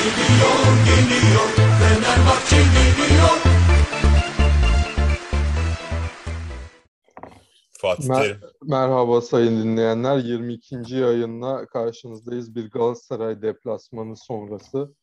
[0.00, 1.48] Geliyor, geliyor,
[1.78, 3.36] Fenerbahçe geliyor.
[7.80, 8.40] Fatih Mer-.
[8.62, 10.18] Merhaba sayın dinleyenler.
[10.18, 10.94] 22.
[10.94, 12.54] yayınla karşınızdayız.
[12.54, 14.94] Bir Galatasaray deplasmanı sonrası.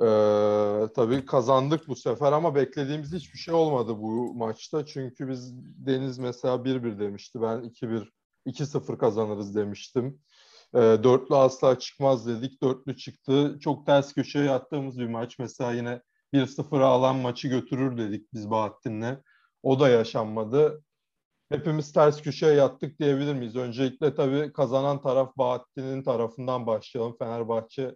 [0.00, 4.86] Ee, tabii kazandık bu sefer ama beklediğimiz hiçbir şey olmadı bu maçta.
[4.86, 5.54] Çünkü biz
[5.86, 7.42] Deniz mesela 1-1 demişti.
[7.42, 8.08] Ben 2-1,
[8.46, 10.20] 2-0 kazanırız demiştim.
[10.74, 12.62] Ee, dörtlü asla çıkmaz dedik.
[12.62, 13.58] Dörtlü çıktı.
[13.60, 15.38] Çok ters köşeye yattığımız bir maç.
[15.38, 16.00] Mesela yine
[16.32, 19.16] 1-0 alan maçı götürür dedik biz Bahattin'le.
[19.62, 20.82] O da yaşanmadı.
[21.48, 23.56] Hepimiz ters köşeye yattık diyebilir miyiz?
[23.56, 27.16] Öncelikle tabii kazanan taraf Bahattin'in tarafından başlayalım.
[27.18, 27.94] Fenerbahçe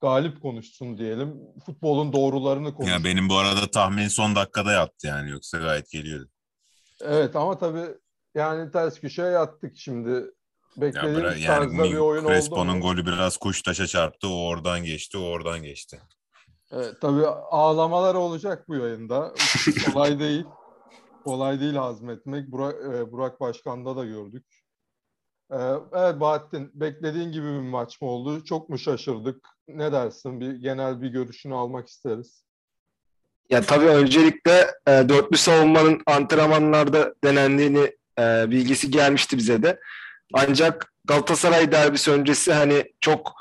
[0.00, 1.40] galip konuşsun diyelim.
[1.66, 2.98] Futbolun doğrularını konuşsun.
[2.98, 6.28] Ya benim bu arada tahmin son dakikada yattı yani yoksa gayet geliyordu.
[7.00, 7.94] Evet ama tabii
[8.34, 10.30] yani ters köşeye yattık şimdi.
[10.76, 12.82] Ya Beklediğimiz bıra- yani tarzda bir oyun oldu Crespo'nun mu?
[12.82, 14.28] golü biraz kuştaşa çarptı.
[14.28, 16.00] O oradan geçti, o oradan geçti.
[16.72, 19.34] Evet, tabii ağlamalar olacak bu yayında.
[19.86, 20.44] Kolay değil.
[21.24, 22.46] Kolay değil hazmetmek.
[22.52, 24.46] Burak, e, Burak Başkan'da da gördük.
[25.52, 25.56] E,
[25.92, 28.44] evet Bahattin, beklediğin gibi bir maç mı oldu?
[28.44, 29.48] Çok mu şaşırdık?
[29.68, 30.40] Ne dersin?
[30.40, 32.44] Bir genel bir görüşünü almak isteriz.
[33.50, 39.80] Ya tabii öncelikle e, dörtlü savunmanın antrenmanlarda denendiğini e, bilgisi gelmişti bize de.
[40.32, 43.32] Ancak Galatasaray derbisi öncesi hani çok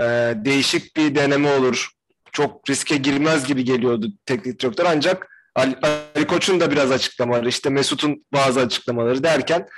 [0.00, 0.04] e,
[0.36, 1.90] değişik bir deneme olur.
[2.32, 4.86] Çok riske girmez gibi geliyordu teknik direktör.
[4.88, 5.76] Ancak Ali,
[6.14, 9.68] Ali Koç'un da biraz açıklamaları, işte Mesut'un bazı açıklamaları derken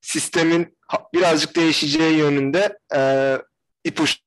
[0.00, 0.76] sistemin
[1.14, 3.38] birazcık değişeceği yönünde e,
[3.84, 4.24] ipuçları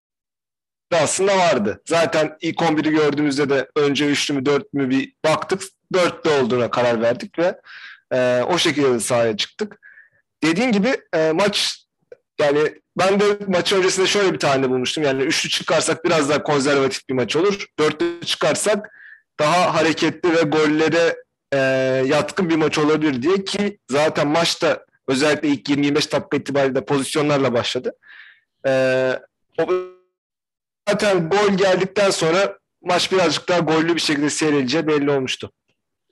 [0.93, 1.81] aslında vardı.
[1.87, 5.63] Zaten ilk 11'i gördüğümüzde de önce üçlü mü dört mü bir baktık.
[5.93, 7.61] Dörtlü olduğuna karar verdik ve
[8.13, 9.79] e, o şekilde de sahaya çıktık.
[10.43, 11.85] Dediğin gibi e, maç
[12.39, 15.03] yani ben de maç öncesinde şöyle bir tane bulmuştum.
[15.03, 17.65] Yani üçlü çıkarsak biraz daha konservatif bir maç olur.
[17.79, 18.89] Dörtlü çıkarsak
[19.39, 21.15] daha hareketli ve gollere
[21.53, 21.57] e,
[22.07, 27.93] yatkın bir maç olabilir diye ki zaten maçta özellikle ilk 20-25 dakika itibariyle pozisyonlarla başladı.
[28.67, 28.71] E,
[29.59, 29.67] o
[30.89, 35.51] zaten gol geldikten sonra maç birazcık daha gollü bir şekilde seyredileceği belli olmuştu.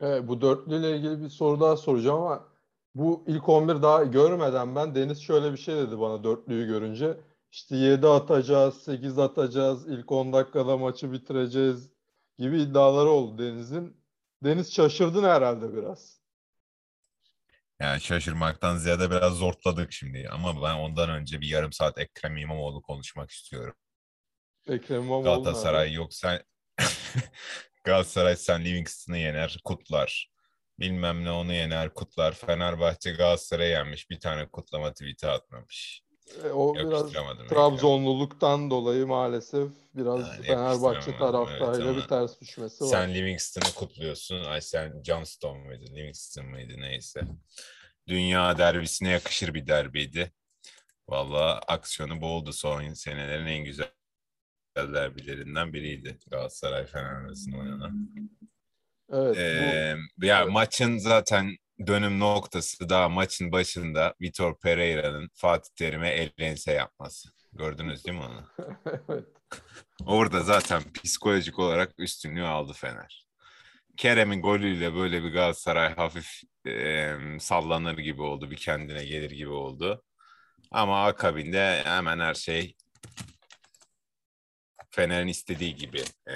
[0.01, 2.47] Evet, bu dörtlüyle ilgili bir soru daha soracağım ama
[2.95, 7.17] bu ilk 11 daha görmeden ben Deniz şöyle bir şey dedi bana dörtlüyü görünce.
[7.51, 11.91] İşte 7 atacağız, 8 atacağız, ilk 10 dakikada maçı bitireceğiz
[12.37, 13.97] gibi iddiaları oldu Deniz'in.
[14.43, 16.19] Deniz şaşırdın herhalde biraz.
[17.79, 20.29] Yani şaşırmaktan ziyade biraz zortladık şimdi.
[20.31, 23.75] Ama ben ondan önce bir yarım saat Ekrem İmamoğlu konuşmak istiyorum.
[24.67, 26.41] Ekrem İmamoğlu Galatasaray yok sen
[27.83, 30.34] Galatasaray sen Livingston'ı yener, kutlar.
[30.79, 32.33] Bilmem ne onu yener, kutlar.
[32.33, 34.09] Fenerbahçe Galatasaray'ı yenmiş.
[34.09, 36.01] Bir tane kutlama tweet'i atmamış.
[36.43, 37.13] E, o biraz.
[37.49, 42.89] Trabzonluluktan dolayı maalesef biraz Yani Fenerbahçe taraftarıyla evet bir ters düşmesi var.
[42.89, 44.43] Sen Livingston'ı kutluyorsun.
[44.43, 45.85] Ay sen Johnston muydu?
[45.95, 46.73] Livingston mıydı?
[46.77, 47.21] Neyse.
[48.07, 50.31] Dünya derbisine yakışır bir derbiydi.
[51.09, 52.53] Vallahi aksiyonu boldu.
[52.53, 53.89] Son senelerin en güzel
[54.77, 56.19] derbilerinden biriydi.
[56.27, 58.09] Galatasaray Fener arasında oynanan.
[59.09, 59.95] Evet, bu Ee,
[60.27, 60.51] ya evet.
[60.51, 61.57] maçın zaten
[61.87, 67.29] dönüm noktası daha maçın başında Vitor Pereira'nın Fatih Terim'e el ense yapması.
[67.53, 68.47] Gördünüz değil mi onu?
[69.09, 69.25] evet.
[70.05, 73.25] Orada zaten psikolojik olarak üstünlüğü aldı Fener.
[73.97, 80.03] Kerem'in golüyle böyle bir Galatasaray hafif e, sallanır gibi oldu, bir kendine gelir gibi oldu.
[80.71, 82.75] Ama akabinde hemen her şey
[84.91, 86.03] Fener'in istediği gibi.
[86.29, 86.35] E,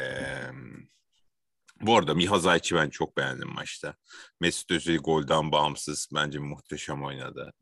[1.81, 3.95] bu arada Miha Zayç'i ben çok beğendim maçta.
[4.39, 7.53] Mesut Özil golden bağımsız bence muhteşem oynadı.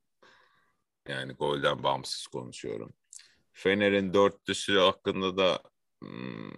[1.07, 2.93] Yani golden bağımsız konuşuyorum.
[3.53, 5.59] Fener'in dörtlüsü hakkında da
[6.01, 6.51] hmm,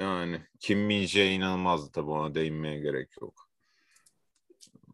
[0.00, 3.48] yani Kim Min-jae inanılmazdı tabii ona değinmeye gerek yok.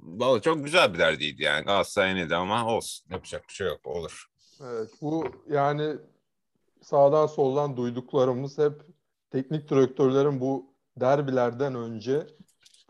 [0.00, 3.06] Vallahi çok güzel bir derdiydi yani Galatasaray de ama olsun.
[3.10, 4.26] Yapacak bir şey yok olur.
[4.62, 5.96] Evet, bu yani
[6.82, 8.72] sağdan soldan duyduklarımız hep
[9.30, 10.69] teknik direktörlerin bu
[11.00, 12.26] derbilerden önce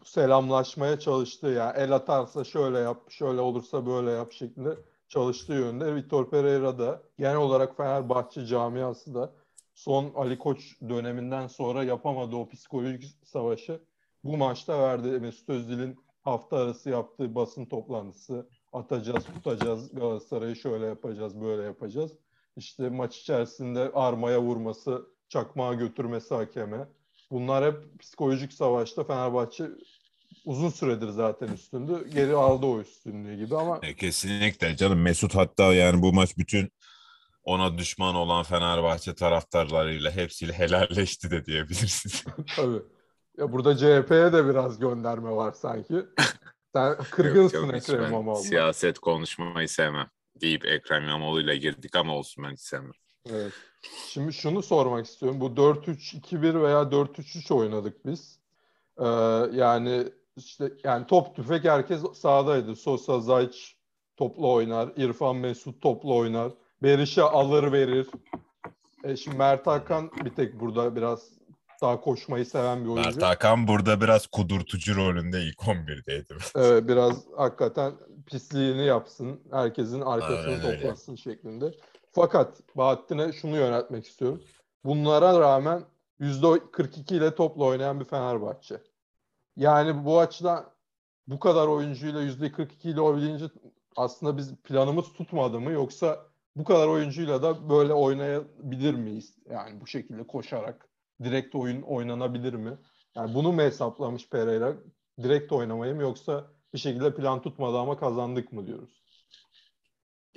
[0.05, 4.79] selamlaşmaya çalıştığı yani el atarsa şöyle yap, şöyle olursa böyle yap şeklinde
[5.09, 5.95] çalıştığı yönde.
[5.95, 9.33] Vitor Pereira da genel olarak Fenerbahçe camiası da
[9.75, 13.81] son Ali Koç döneminden sonra yapamadığı o psikolojik savaşı
[14.25, 15.09] bu maçta verdi.
[15.09, 22.13] Mesut Özil'in hafta arası yaptığı basın toplantısı atacağız, tutacağız, Galatasaray'ı şöyle yapacağız, böyle yapacağız.
[22.57, 26.89] İşte maç içerisinde armaya vurması, çakmağa götürmesi hakeme.
[27.31, 29.65] Bunlar hep psikolojik savaşta Fenerbahçe
[30.45, 32.11] uzun süredir zaten üstündü.
[32.15, 36.73] Geri aldı o üstünlüğü gibi ama E, kesinlikle canım Mesut hatta yani bu maç bütün
[37.43, 42.25] ona düşman olan Fenerbahçe taraftarlarıyla hepsiyle helalleşti de diyebiliriz.
[42.57, 42.83] Tabii.
[43.39, 45.95] Ya burada CHP'ye de biraz gönderme var sanki.
[46.75, 48.43] Sen kırgınsın Yok, yok, Ekrem ben İmamoğlu'na.
[48.43, 50.11] Siyaset konuşmayı sevmem.
[50.41, 52.93] Deyip Ekrem İmamoğlu'yla girdik ama olsun ben hiç sevmem.
[53.27, 53.53] Evet.
[54.09, 55.41] Şimdi şunu sormak istiyorum.
[55.41, 58.39] Bu 4-3-2-1 veya 4-3-3 oynadık biz.
[58.99, 59.05] Ee,
[59.53, 60.05] yani
[60.37, 62.77] işte yani top tüfek herkes sahadaydı.
[62.77, 63.77] Sosa, Zayç
[64.17, 64.93] toplu oynar.
[64.97, 66.53] İrfan Mesut toplu oynar.
[66.83, 68.07] Berisha alır verir.
[69.05, 71.31] E şimdi Mert Hakan bir tek burada biraz
[71.83, 73.11] daha koşmayı seven bir oyuncu.
[73.11, 76.35] Mert Hakan burada biraz kudurtucu rolünde ilk 11'deydi.
[76.57, 77.93] Evet, biraz hakikaten
[78.27, 79.41] pisliğini yapsın.
[79.51, 80.81] Herkesin arkasını Aynen öyle.
[80.81, 81.75] toplasın şeklinde.
[82.13, 84.43] Fakat Bahattin'e şunu yöneltmek istiyorum.
[84.85, 85.85] Bunlara rağmen
[86.21, 88.83] %42 ile topla oynayan bir Fenerbahçe.
[89.57, 90.65] Yani bu açıdan
[91.27, 93.51] bu kadar oyuncuyla %42 ile oynayınca
[93.97, 96.27] aslında biz planımız tutmadı mı yoksa
[96.57, 99.39] bu kadar oyuncuyla da böyle oynayabilir miyiz?
[99.51, 100.89] Yani bu şekilde koşarak
[101.23, 102.79] direkt oyun oynanabilir mi?
[103.15, 104.75] Yani bunu mu hesaplamış Pereira?
[105.23, 109.00] Direkt oynamayı mı yoksa bir şekilde plan tutmadı ama kazandık mı diyoruz?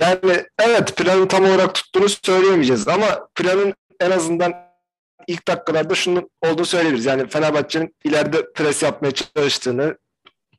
[0.04, 4.54] Yani evet planın tam olarak tuttuğunu söyleyemeyeceğiz ama planın en azından
[5.28, 7.06] ilk dakikalarda şunun olduğunu söyleyebiliriz.
[7.06, 9.98] Yani Fenerbahçe'nin ileride pres yapmaya çalıştığını,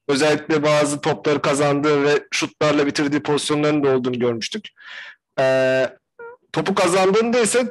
[0.08, 4.68] özellikle bazı topları kazandığı ve şutlarla bitirdiği pozisyonların da olduğunu görmüştük.
[5.40, 5.90] Ee,
[6.52, 7.66] topu kazandığında ise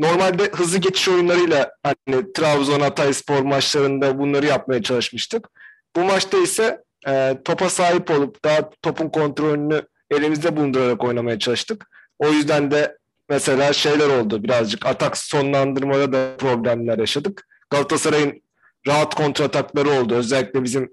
[0.00, 5.48] normalde hızlı geçiş oyunlarıyla hani Trabzon, Hatayspor maçlarında bunları yapmaya çalışmıştık.
[5.96, 9.82] Bu maçta ise e, topa sahip olup daha topun kontrolünü
[10.12, 11.90] elimizde bulundurarak oynamaya çalıştık.
[12.18, 12.98] O yüzden de
[13.28, 17.46] mesela şeyler oldu birazcık atak sonlandırmada da problemler yaşadık.
[17.70, 18.42] Galatasaray'ın
[18.86, 20.14] rahat kontratakları oldu.
[20.14, 20.90] Özellikle bizim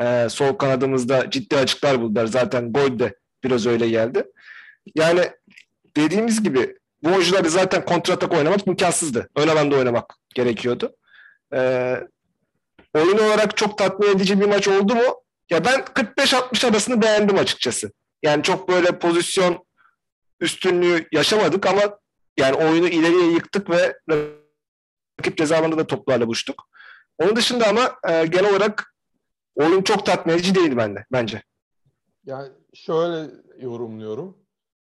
[0.00, 2.26] e, sol kanadımızda ciddi açıklar buldular.
[2.26, 3.14] Zaten gol de
[3.44, 4.24] biraz öyle geldi.
[4.94, 5.30] Yani
[5.96, 9.28] dediğimiz gibi bu oyuncularda zaten kontratak oynamak imkansızdı.
[9.36, 10.96] Ön alanda oynamak gerekiyordu.
[11.54, 11.94] E,
[12.94, 15.22] oyun olarak çok tatmin edici bir maç oldu mu?
[15.50, 17.92] Ya ben 45-60 arasını beğendim açıkçası.
[18.22, 19.66] Yani çok böyle pozisyon
[20.40, 21.98] üstünlüğü yaşamadık ama
[22.36, 23.98] yani oyunu ileriye yıktık ve
[25.18, 26.68] rakip ceza alanında da toplarla buluştuk.
[27.18, 28.94] Onun dışında ama e, genel olarak
[29.54, 31.42] oyun çok tatmin edici değildi bende bence.
[32.24, 34.38] Yani şöyle yorumluyorum.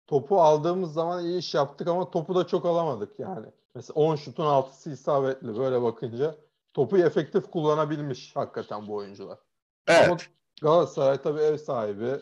[0.07, 3.47] Topu aldığımız zaman iyi iş yaptık ama topu da çok alamadık yani.
[3.75, 6.35] Mesela 10 şutun 6'sı isabetli böyle bakınca.
[6.73, 9.39] Topu efektif kullanabilmiş hakikaten bu oyuncular.
[9.87, 10.07] Evet.
[10.07, 10.17] Ama
[10.61, 12.19] Galatasaray tabii ev sahibi.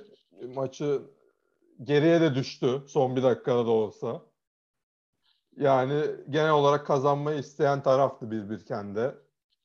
[0.55, 1.01] Maçı
[1.83, 4.21] geriye de düştü son bir dakikada da olsa.
[5.57, 9.15] Yani genel olarak kazanmayı isteyen taraftı bir birken de.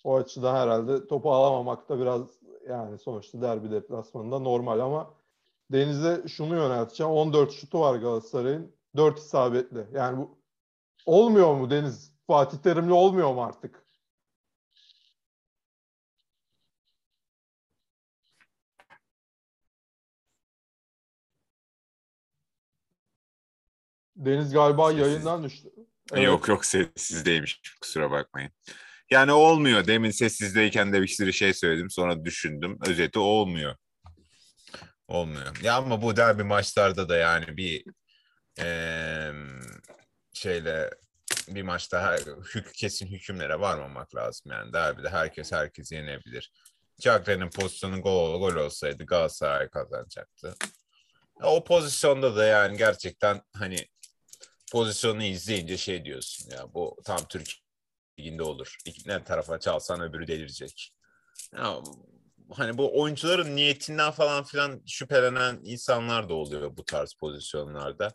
[0.04, 2.22] O açıdan herhalde topu alamamak da biraz
[2.68, 5.14] yani sonuçta derbi deplasmanında normal ama
[5.72, 7.12] Deniz'e şunu yönelteceğim.
[7.12, 8.72] 14 şutu var Galatasaray'ın.
[8.96, 9.86] 4 isabetli.
[9.94, 10.38] Yani bu
[11.06, 12.12] olmuyor mu Deniz?
[12.26, 13.87] Fatih Terimli olmuyor mu artık?
[24.18, 25.06] Deniz galiba Sessiz.
[25.06, 25.68] yayından düştü.
[26.12, 26.24] Evet.
[26.24, 28.50] Yok yok sessizdeymiş kusura bakmayın.
[29.10, 29.86] Yani olmuyor.
[29.86, 31.90] Demin sessizdeyken de bir sürü şey söyledim.
[31.90, 32.78] Sonra düşündüm.
[32.86, 33.76] Özeti olmuyor.
[35.08, 35.56] Olmuyor.
[35.62, 37.84] Ya ama bu derbi maçlarda da yani bir
[38.58, 39.32] eee,
[40.32, 40.90] şeyle
[41.48, 42.18] bir maçta her,
[42.54, 44.52] hük, kesin hükümlere varmamak lazım.
[44.52, 46.52] Yani derbide herkes herkesi yenebilir.
[47.00, 50.54] Cagney'in pozisyonu gol, gol olsaydı Galatasaray kazanacaktı.
[51.42, 53.76] O pozisyonda da yani gerçekten hani
[54.72, 57.68] pozisyonu izleyince şey diyorsun ya bu tam Türkiye
[58.18, 58.76] liginde olur.
[58.84, 60.94] İki ne tarafa çalsan öbürü delirecek.
[61.56, 61.82] Ya,
[62.52, 68.14] hani bu oyuncuların niyetinden falan filan şüphelenen insanlar da oluyor bu tarz pozisyonlarda.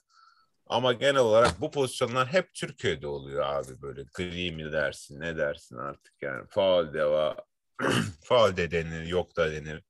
[0.67, 5.77] Ama genel olarak bu pozisyonlar hep Türkiye'de oluyor abi böyle gri mi dersin ne dersin
[5.77, 7.38] artık yani faul de var
[8.24, 9.83] faul de denir yok da denir.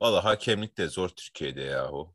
[0.00, 2.14] Valla hakemlik de zor Türkiye'de yahu.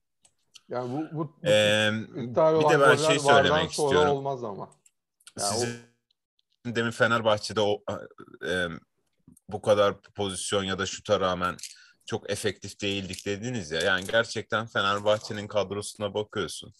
[0.69, 4.09] Yani bu, bu, bu Ee, bir de ben şey söylemek istiyorum.
[4.09, 4.69] olmaz ama.
[5.39, 5.79] Ya o- Sizin
[6.65, 7.83] demin Fenerbahçe'de o
[8.47, 8.65] e,
[9.49, 11.55] bu kadar pozisyon ya da şuta rağmen
[12.05, 13.81] çok efektif değildik dediniz ya.
[13.81, 16.73] Yani gerçekten Fenerbahçe'nin kadrosuna bakıyorsun.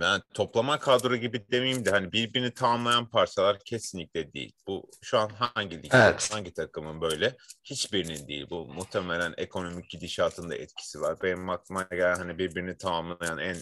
[0.00, 4.52] Yani toplama kadro gibi demeyeyim de hani birbirini tamamlayan parçalar kesinlikle değil.
[4.66, 6.30] Bu şu an hangi lig, Evet.
[6.32, 7.36] hangi takımın böyle?
[7.64, 8.46] Hiçbirinin değil.
[8.50, 11.16] Bu muhtemelen ekonomik gidişatın da etkisi var.
[11.22, 13.56] Benim aklıma gelen hani birbirini tamamlayan en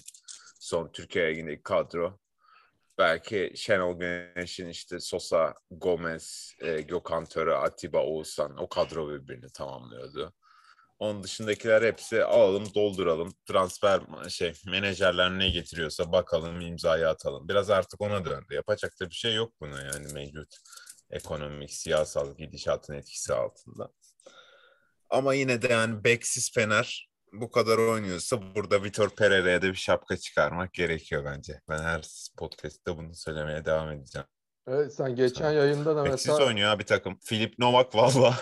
[0.61, 2.19] son Türkiye Ligi'ndeki kadro
[2.99, 10.35] belki Şenol Güneş'in işte Sosa, Gomez, e, Gökhan Töre, Atiba, Oğuzhan o kadro birbirini tamamlıyordu.
[10.99, 13.35] Onun dışındakiler hepsi alalım, dolduralım.
[13.49, 17.49] Transfer şey menajerler ne getiriyorsa bakalım, imzayı atalım.
[17.49, 18.55] Biraz artık ona döndü.
[18.55, 20.55] Yapacak da bir şey yok buna yani mevcut
[21.11, 23.93] ekonomik, siyasal gidişatın etkisi altında.
[25.11, 30.17] Ama yine de yani beksiz Fener bu kadar oynuyorsa burada Vitor Pereira'ya da bir şapka
[30.17, 31.61] çıkarmak gerekiyor bence.
[31.69, 34.27] Ben her podcast'te bunu söylemeye devam edeceğim.
[34.69, 37.19] Evet, sen geçen yayında da Beksiz mesela oynuyor abi takım.
[37.25, 38.35] Filip Novak valla.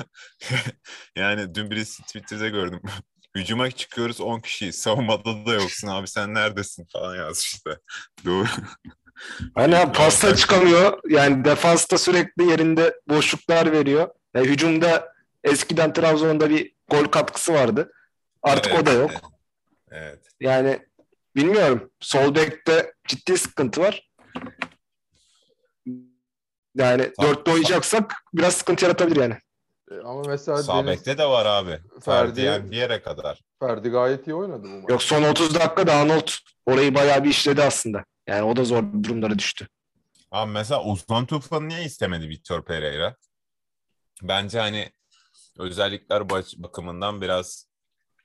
[1.16, 2.82] yani dün birisi Twitter'da gördüm.
[3.36, 4.72] Hücuma çıkıyoruz 10 kişi.
[4.72, 7.80] Savunmada da yoksun abi sen neredesin falan yazmıştı.
[8.24, 8.46] Doğru.
[9.54, 10.98] Hani ha, pasta çıkamıyor.
[11.08, 14.08] Yani defansta sürekli yerinde boşluklar veriyor.
[14.34, 15.12] Yani hücumda
[15.44, 17.92] eskiden Trabzon'da bir gol katkısı vardı.
[18.42, 19.10] Artık Evet, o da yok.
[19.10, 19.22] evet.
[19.90, 20.20] Evet.
[20.40, 20.78] Yani
[21.36, 21.90] bilmiyorum.
[22.00, 24.10] Sol bekte ciddi sıkıntı var.
[26.74, 29.38] Yani dörtte oynayacaksak biraz sıkıntı yaratabilir yani.
[29.90, 31.78] e, ama mesela Sağ Deniz de var abi.
[32.00, 33.40] Ferdi- yani bir yere kadar.
[33.60, 34.90] Ferdi gayet iyi oynadı bu maç.
[34.90, 36.28] Yok son 30 dakikada Arnold
[36.66, 38.04] orayı bayağı bir işledi aslında.
[38.26, 39.68] Yani o da zor durumlara düştü.
[40.30, 43.16] Abi mesela Osman Tufan'ı niye istemedi Vitor Pereira?
[44.22, 44.90] Bence hani
[45.58, 47.66] özellikler baş- bakımından biraz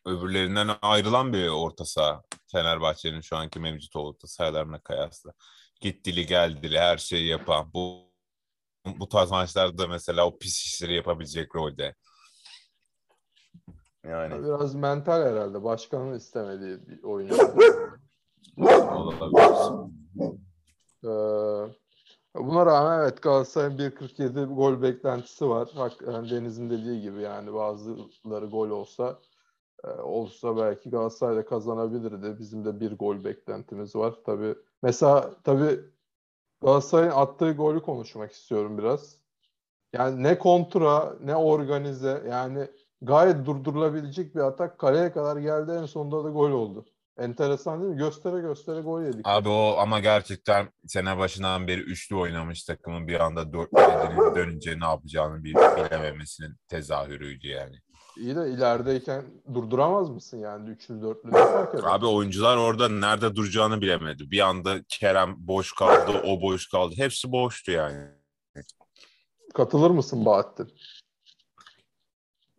[0.06, 2.24] öbürlerinden ayrılan bir orta saha.
[2.52, 5.32] Fenerbahçe'nin şu anki mevcut orta sahalarına kıyasla.
[5.82, 7.74] Gittili geldili her şeyi yapan.
[7.74, 8.09] Bu
[9.00, 11.96] bu tarz maçlarda mesela o pis işleri yapabilecek rolde.
[14.04, 15.64] Yani Biraz mental herhalde.
[15.64, 17.40] Başkanın istemediği bir olabilir.
[21.04, 21.10] Ee,
[22.36, 25.70] buna rağmen evet Galatasaray'ın 1.47 gol beklentisi var.
[25.76, 29.20] Hak, yani Deniz'in dediği gibi yani bazıları gol olsa
[29.84, 32.40] e, olsa belki Galatasaray da kazanabilirdi.
[32.40, 34.16] Bizim de bir gol beklentimiz var.
[34.26, 35.80] Tabii mesela tabii
[36.62, 39.16] Galatasaray'ın attığı golü konuşmak istiyorum biraz.
[39.94, 42.68] Yani ne kontra ne organize yani
[43.02, 46.86] gayet durdurulabilecek bir atak kaleye kadar geldi en sonunda da gol oldu.
[47.20, 47.98] Enteresan değil mi?
[47.98, 49.22] Göstere göstere gol yedik.
[49.24, 54.86] Abi o ama gerçekten sene başından beri üçlü oynamış takımın bir anda dörtlü dönünce ne
[54.86, 57.76] yapacağını bilememesinin tezahürüydü yani.
[58.20, 61.84] İyi de ilerideyken durduramaz mısın yani üçlü dörtlü ne fark eder?
[61.86, 64.32] Abi oyuncular orada nerede duracağını bilemedi.
[64.32, 66.96] Bir anda Kerem boş kaldı, o boş kaldı.
[66.98, 68.08] Hepsi boştu yani.
[69.54, 70.74] Katılır mısın Bahattin?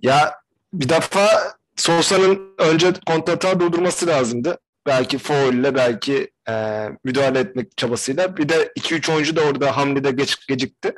[0.02, 0.35] Ya
[0.73, 1.29] bir defa
[1.76, 4.59] Sosa'nın önce kontratağı durdurması lazımdı.
[4.87, 8.37] Belki faulle belki e, müdahale etmek çabasıyla.
[8.37, 10.95] Bir de 2-3 oyuncu da orada hamlede geç, gecikti.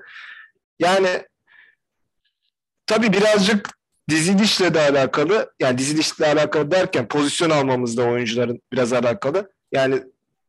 [0.78, 1.26] Yani
[2.86, 5.52] tabii birazcık dizilişle de alakalı.
[5.60, 9.52] Yani dizilişle alakalı derken pozisyon almamızda oyuncuların biraz alakalı.
[9.72, 10.02] Yani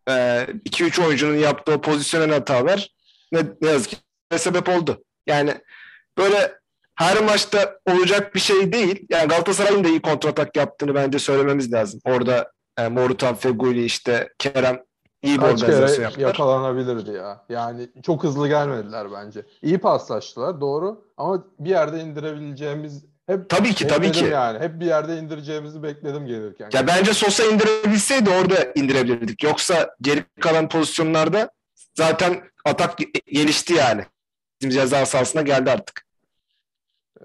[0.07, 2.89] 2-3 oyuncunun yaptığı pozisyonel hatalar
[3.31, 3.97] ne, ne yazık ki
[4.37, 5.03] sebep oldu.
[5.27, 5.53] Yani
[6.17, 6.53] böyle
[6.95, 9.05] her maçta olacak bir şey değil.
[9.09, 11.99] Yani Galatasaray'ın da iyi kontratak yaptığını bence söylememiz lazım.
[12.05, 14.83] Orada e, Morutan, Feguli, işte Kerem
[15.23, 16.27] iyi bir organizasyon yaptılar.
[16.27, 17.45] yakalanabilirdi ya.
[17.49, 19.45] Yani çok hızlı gelmediler bence.
[19.61, 24.25] İyi paslaştılar doğru ama bir yerde indirebileceğimiz hep Tabii ki, tabii ki.
[24.25, 24.59] yani.
[24.59, 26.69] Hep bir yerde indireceğimizi bekledim gelirken.
[26.73, 29.43] Ya bence Sosa indirebilseydi orada indirebilirdik.
[29.43, 31.49] Yoksa geri kalan pozisyonlarda
[31.97, 34.05] zaten atak gelişti yani.
[34.61, 36.05] Bizim ceza sahasına geldi artık.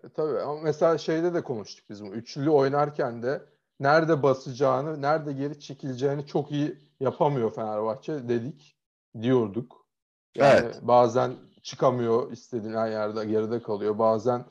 [0.05, 2.09] E, Tabii ama mesela şeyde de konuştuk biz bu.
[2.09, 3.43] Üçlü oynarken de
[3.81, 8.76] nerede basacağını, nerede geri çekileceğini çok iyi yapamıyor Fenerbahçe dedik,
[9.23, 9.87] diyorduk.
[10.35, 10.78] Yani Evet.
[10.83, 13.99] bazen çıkamıyor istediğin her yerde geride kalıyor.
[13.99, 14.45] Bazen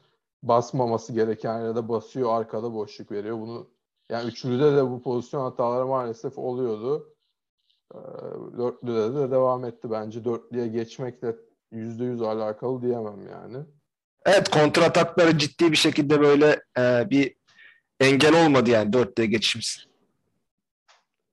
[0.43, 3.39] basmaması gereken yerde basıyor, arkada boşluk veriyor.
[3.39, 3.69] Bunu
[4.09, 7.13] yani üçlüde de bu pozisyon hataları maalesef oluyordu.
[7.93, 7.97] Ee,
[8.57, 10.25] Dörtlüde de devam etti bence.
[10.25, 11.35] Dörtlüye geçmekle
[11.71, 13.57] %100 alakalı diyemem yani.
[14.25, 17.35] Evet kontratakları ciddi bir şekilde böyle e, bir
[17.99, 19.87] engel olmadı yani dörtlüğe geçişimiz.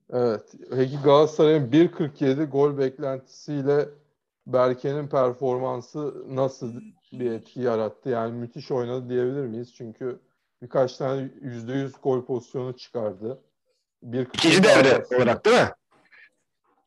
[0.09, 0.41] Evet.
[0.71, 3.89] Peki Galatasaray'ın 1.47 gol beklentisiyle
[4.47, 6.73] Berke'nin performansı nasıl
[7.19, 8.09] bir etki yarattı?
[8.09, 9.73] Yani müthiş oynadı diyebilir miyiz?
[9.75, 10.19] Çünkü
[10.61, 13.41] birkaç tane %100 gol pozisyonu çıkardı.
[14.03, 15.17] 1.47 İkinci devre arasında.
[15.17, 15.69] olarak değil mi?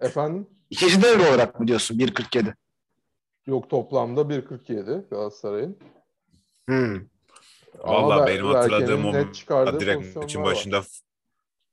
[0.00, 0.47] Efendim?
[0.70, 2.54] İkinci devre olarak mı diyorsun 1.47?
[3.47, 5.78] Yok toplamda 1.47 Galatasaray'ın.
[6.66, 7.00] Hmm.
[7.78, 9.12] Valla benim hatırladığım o
[9.80, 10.47] direkt maçın var.
[10.47, 10.82] başında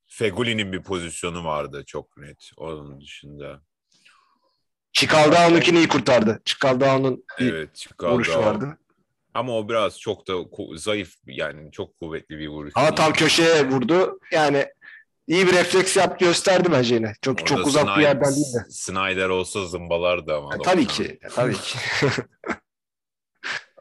[0.06, 2.52] Feguli'nin bir pozisyonu vardı çok net.
[2.58, 3.62] Onun dışında.
[5.00, 6.42] Çikaldao'nunkini iyi kurtardı.
[6.46, 8.14] Çikaldao'nun bir Evet çıkardı.
[8.14, 8.78] vuruşu vardı.
[9.34, 12.72] Ama o biraz çok da ku- zayıf yani çok kuvvetli bir vuruş.
[12.76, 14.20] Ama tam köşeye vurdu.
[14.32, 14.66] Yani
[15.28, 17.14] iyi bir refleks yap gösterdi bence yine.
[17.22, 18.70] Çok Orada çok uzak bir Snyder- yerden değil de.
[18.70, 20.50] Snyder olsa zımbalardı ama.
[20.54, 21.20] Yani tabii ki.
[21.36, 21.78] Tabii ki.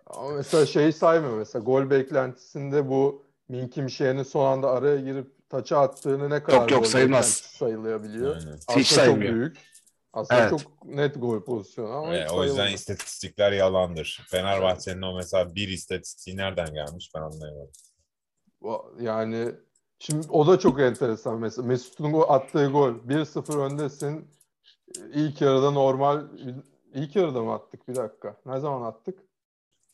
[0.06, 5.78] Ama mesela şeyi saymıyor mesela gol beklentisinde bu Minkim şeyinin son anda araya girip taça
[5.80, 7.30] attığını ne kadar Yok, yok, sayılmaz.
[7.34, 8.36] sayılabiliyor.
[8.36, 8.52] Aynen.
[8.52, 9.34] Aslında Hiç çok sayılmıyor.
[9.34, 9.56] büyük.
[10.14, 10.50] Aslında Evet.
[10.50, 14.24] çok net gol pozisyonu ama hiç o yüzden istatistikler yalandır.
[14.30, 17.72] Fenerbahçe'nin o mesela bir istatistiği nereden gelmiş ben anlayamadım.
[19.00, 19.52] Yani
[19.98, 21.68] şimdi o da çok enteresan mesela.
[21.68, 24.30] Mesut'un o attığı gol 1-0 öndesin.
[25.14, 26.26] İlk yarıda normal
[26.94, 27.88] ilk yarıda mı attık?
[27.88, 28.36] Bir dakika.
[28.46, 29.18] Ne zaman attık?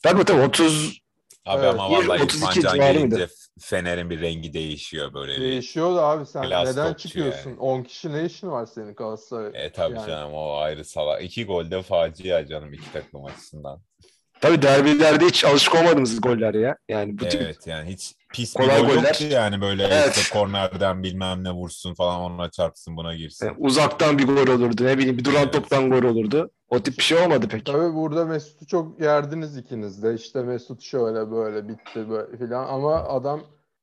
[0.03, 1.01] Tabii tabii 30
[1.47, 1.75] Abi Evet.
[1.75, 3.29] ama vallahi 32 İrfan Can gelince?
[3.61, 5.41] Fener'in bir rengi değişiyor böyle bir.
[5.41, 7.51] Değişiyor da abi sen neden çıkıyorsun?
[7.51, 7.61] yani.
[7.61, 9.51] 10 kişi ne işin var senin Galatasaray?
[9.67, 10.07] E tabii Yani.
[10.07, 11.25] canım o ayrı salak.
[11.25, 13.83] İki golde facia canım iki takım açısından.
[14.41, 16.77] Tabii derbilerde hiç alışık olmadığımız goller ya.
[16.89, 19.03] Yani bu tip Evet yani hiç pis Kolay bir gol goller.
[19.09, 20.17] yoktu yani böyle Evet.
[20.17, 23.47] işte kornerden bilmem ne vursun falan ona çarpsın buna girsin.
[23.47, 24.85] e, uzaktan bir gol olurdu.
[24.85, 25.53] Ne bileyim bir duran Evet.
[25.53, 26.51] toptan gol olurdu.
[26.69, 27.67] O tip bir şey olmadı pek.
[27.67, 30.15] Tabii burada Mesut'u çok yerdiniz ikiniz de.
[30.15, 33.41] İşte Mesut şöyle böyle bitti böyle filan ama adam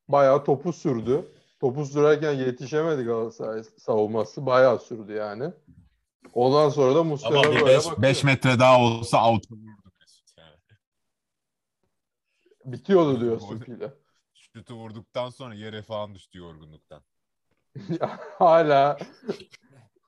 [0.07, 1.25] bayağı topu sürdü.
[1.61, 4.45] Topu sürerken yetişemedi Galatasaray savunması.
[4.45, 5.43] Bayağı sürdü yani.
[6.33, 8.23] Ondan sonra da Muslera Ama bir böyle 5 bakıyor.
[8.23, 9.61] metre daha olsa out yani.
[12.67, 13.93] Bitiyordu diyorsun pile.
[14.33, 17.03] Şutu vurduktan sonra yere falan düştü yorgunluktan.
[18.37, 18.97] Hala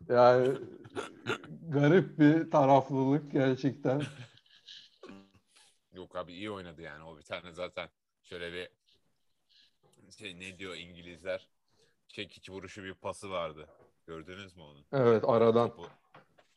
[0.10, 0.58] yani
[1.70, 4.02] garip bir taraflılık gerçekten.
[5.94, 7.90] Yok abi iyi oynadı yani o bir tane zaten
[8.24, 8.70] şöyle bir
[10.14, 11.50] şey ne diyor İngilizler
[12.08, 13.70] çekiç vuruşu bir pası vardı.
[14.08, 14.86] Gördünüz mü onu?
[14.94, 15.70] Evet aradan.
[15.70, 15.90] Topu-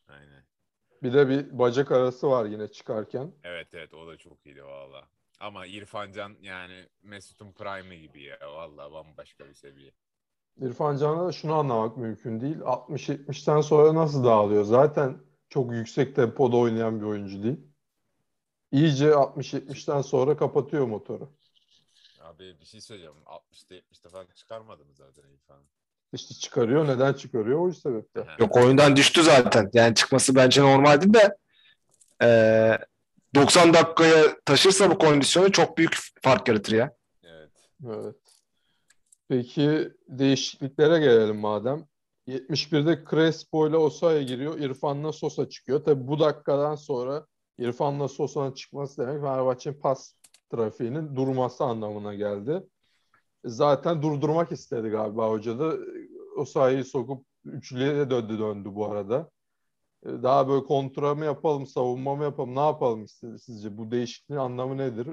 [0.08, 0.44] Aynen.
[1.02, 3.32] Bir de bir bacak arası var yine çıkarken.
[3.44, 5.08] Evet evet o da çok iyiydi valla.
[5.42, 9.92] Ama İrfan Can yani Mesut'un prime'ı gibi ya valla bambaşka bir seviye.
[10.60, 12.56] İrfan Can'da da şunu anlamak mümkün değil.
[12.60, 14.64] 60-70'ten sonra nasıl dağılıyor?
[14.64, 15.18] Zaten
[15.48, 17.60] çok yüksek tempoda oynayan bir oyuncu değil.
[18.72, 21.32] İyice 60-70'ten sonra kapatıyor motoru.
[22.20, 23.16] Abi bir şey söyleyeceğim.
[23.26, 25.62] 60'ta 70'te falan çıkarmadı mı zaten İrfan?
[26.12, 26.88] İşte çıkarıyor.
[26.88, 27.68] Neden çıkarıyor?
[27.68, 28.26] O sebepten.
[28.38, 29.70] Yok oyundan düştü zaten.
[29.72, 31.36] Yani çıkması bence normaldi de
[32.22, 32.78] eee,
[33.34, 36.94] 90 dakikaya taşırsa bu kondisyonu çok büyük fark yaratır ya.
[37.22, 37.50] Evet.
[37.88, 38.16] Evet.
[39.28, 41.86] Peki değişikliklere gelelim madem.
[42.28, 44.58] 71'de Crespo ile Osayi giriyor.
[44.58, 45.84] İrfan'la Sosa çıkıyor.
[45.84, 47.26] Tabi bu dakikadan sonra
[47.58, 50.14] İrfan'la Sosa'nın çıkması demek Fenerbahçe'nin pas
[50.50, 52.62] trafiğinin durması anlamına geldi.
[53.44, 55.76] Zaten durdurmak istedi galiba hoca da.
[56.36, 59.30] Osayi'yi sokup üçlüye döndü döndü bu arada.
[60.04, 63.06] Daha böyle kontra mı yapalım, savunma mı yapalım, ne yapalım
[63.38, 63.78] sizce?
[63.78, 65.08] Bu değişikliğin anlamı nedir?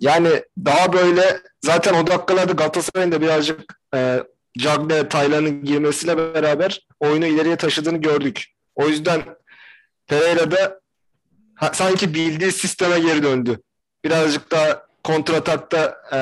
[0.00, 4.22] Yani daha böyle zaten o dakikalarda Galatasaray'ın da birazcık e,
[4.58, 8.44] Cagne, Taylan'ın girmesiyle beraber oyunu ileriye taşıdığını gördük.
[8.74, 9.22] O yüzden
[10.06, 10.80] Pereira da
[11.72, 13.60] sanki bildiği sisteme geri döndü.
[14.04, 16.18] Birazcık daha kontratakta e,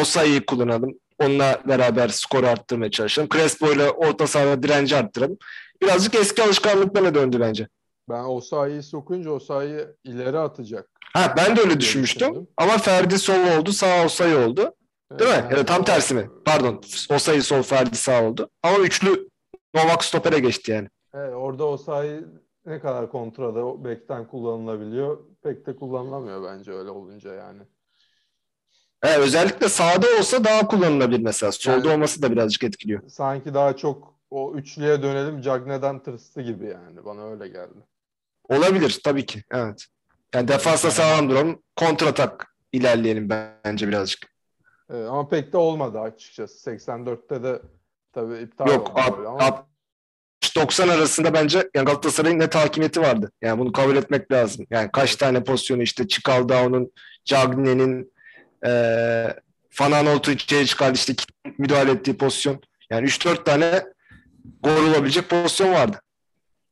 [0.00, 0.94] Osayi'yi kullanalım.
[1.18, 3.28] Onunla beraber skoru arttırmaya çalışalım.
[3.28, 5.38] Crespo ile orta sahada direnci arttıralım.
[5.82, 7.68] Birazcık eski alışkanlıklarına döndü bence.
[8.08, 10.90] Ben Osayi'yi sokunca Osayi ileri atacak.
[11.14, 12.48] Ha ben de öyle düşünmüştüm.
[12.56, 14.74] Ama Ferdi sol oldu, sağ Osayi oldu.
[15.18, 15.36] Değil mi?
[15.36, 16.30] Yani Ya da tam o- tersi mi?
[16.44, 16.82] Pardon.
[17.10, 18.50] Osayi sol, Ferdi sağ oldu.
[18.62, 19.28] Ama üçlü
[19.74, 20.88] Novak stopere geçti yani.
[21.14, 22.20] Evet, orada Osayi
[22.66, 27.62] ne kadar kontrada o bekten kullanılabiliyor pek de kullanılamıyor bence öyle olunca yani.
[29.02, 31.52] Evet, özellikle sağda olsa daha kullanılabilir mesela.
[31.52, 33.08] Solda Yani- olması da birazcık etkiliyor.
[33.08, 37.78] Sanki daha çok o üçlüye dönelim Cagne'den tırstı gibi yani bana öyle geldi.
[38.48, 39.42] Olabilir tabii ki.
[39.50, 39.84] Evet.
[40.34, 41.62] Yani defansa sağlam duralım.
[41.76, 43.28] Kontratak ilerleyelim
[43.64, 44.30] bence birazcık.
[44.90, 46.70] Evet, ama pek de olmadı açıkçası.
[46.70, 47.62] 84'te de
[48.12, 49.66] tabii iptal Yok oldu böyle ama
[50.56, 53.32] 90 arasında bence yani Galatasaray'ın net hakimiyeti vardı.
[53.42, 54.66] Yani bunu kabul etmek lazım.
[54.70, 56.92] Yani kaç tane pozisyonu işte Çikaldağ'ın,
[57.24, 58.12] Cagne'nin
[58.64, 59.36] eee
[59.70, 61.14] Fananolt'u içeri çıkardı işte
[61.58, 62.60] müdahale ettiği pozisyon.
[62.90, 63.84] Yani 3-4 tane
[64.62, 66.00] gol olabilecek pozisyon vardı.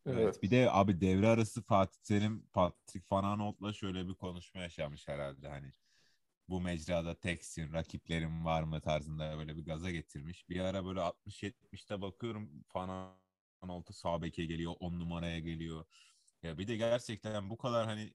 [0.06, 0.18] Evet.
[0.20, 0.42] Evet.
[0.42, 5.48] Bir de abi devre arası Fatih Terim Patrick Van Aanholt'la şöyle bir konuşma yaşamış herhalde
[5.48, 5.72] hani
[6.48, 10.48] bu mecrada teksin, rakiplerim var mı tarzında böyle bir gaza getirmiş.
[10.48, 13.14] Bir ara böyle 60-70'te bakıyorum Van
[13.62, 15.84] Aanholt'u sağ beke geliyor, 10 numaraya geliyor.
[16.42, 18.14] Ya bir de gerçekten bu kadar hani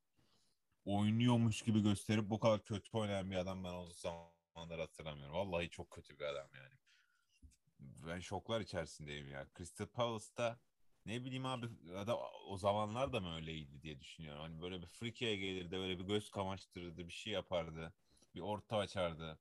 [0.86, 5.36] oynuyormuş gibi gösterip bu kadar kötü oynayan bir adam ben o zamanlar hatırlamıyorum.
[5.36, 6.74] Vallahi çok kötü bir adam yani.
[8.08, 9.46] Ben şoklar içerisindeyim ya.
[9.58, 10.60] Crystal Palace'ta
[11.06, 11.66] ne bileyim abi
[11.96, 12.18] ya da
[12.50, 14.42] o zamanlar da mı öyleydi diye düşünüyorum.
[14.42, 17.94] Hani böyle bir frikiye gelirdi, böyle bir göz kamaştırırdı, bir şey yapardı.
[18.36, 19.40] Bir orta açardı.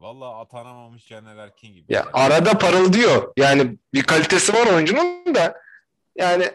[0.00, 1.92] Vallahi atanamamış Caner Erkin gibi.
[1.92, 3.32] Ya arada parıldıyor.
[3.36, 5.62] Yani bir kalitesi var oyuncunun da
[6.16, 6.50] yani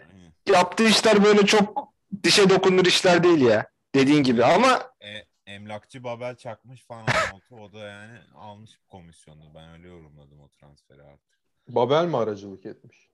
[0.49, 3.71] yaptığı işler böyle çok dişe dokunur işler değil ya.
[3.95, 7.55] Dediğin gibi ama E, emlakçı Babel çakmış falan notu.
[7.55, 9.51] O da yani almış komisyonu.
[9.55, 11.37] Ben öyle yorumladım o transferi artık.
[11.67, 13.09] Babel mi aracılık etmiş?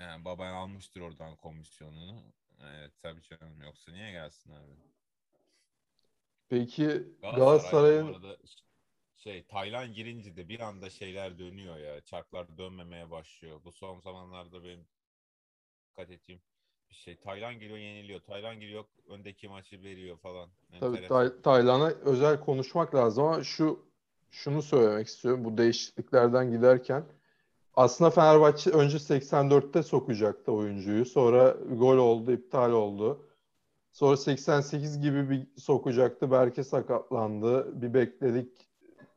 [0.00, 2.22] Yani Babel almıştır oradan komisyonunu.
[2.60, 3.62] Evet tabii canım.
[3.62, 4.72] Yoksa niye gelsin abi?
[6.48, 8.36] Peki Galatasaray Galatasaray'ın arada
[9.16, 12.00] şey Taylan girince de bir anda şeyler dönüyor ya.
[12.00, 13.60] Çarklar dönmemeye başlıyor.
[13.64, 14.86] Bu son zamanlarda benim
[15.90, 16.42] dikkat ettiğim
[16.90, 17.16] bir şey.
[17.16, 18.20] Taylan geliyor yeniliyor.
[18.20, 20.48] Taylan geliyor öndeki maçı veriyor falan.
[20.80, 21.28] Tabii Enteresan.
[21.28, 23.80] Tay- Taylan'a özel konuşmak lazım ama şu
[24.30, 27.04] şunu söylemek istiyorum bu değişikliklerden giderken.
[27.74, 31.04] Aslında Fenerbahçe önce 84'te sokacaktı oyuncuyu.
[31.04, 33.26] Sonra gol oldu, iptal oldu.
[33.92, 36.30] Sonra 88 gibi bir sokacaktı.
[36.30, 37.82] Berke sakatlandı.
[37.82, 38.68] Bir bekledik.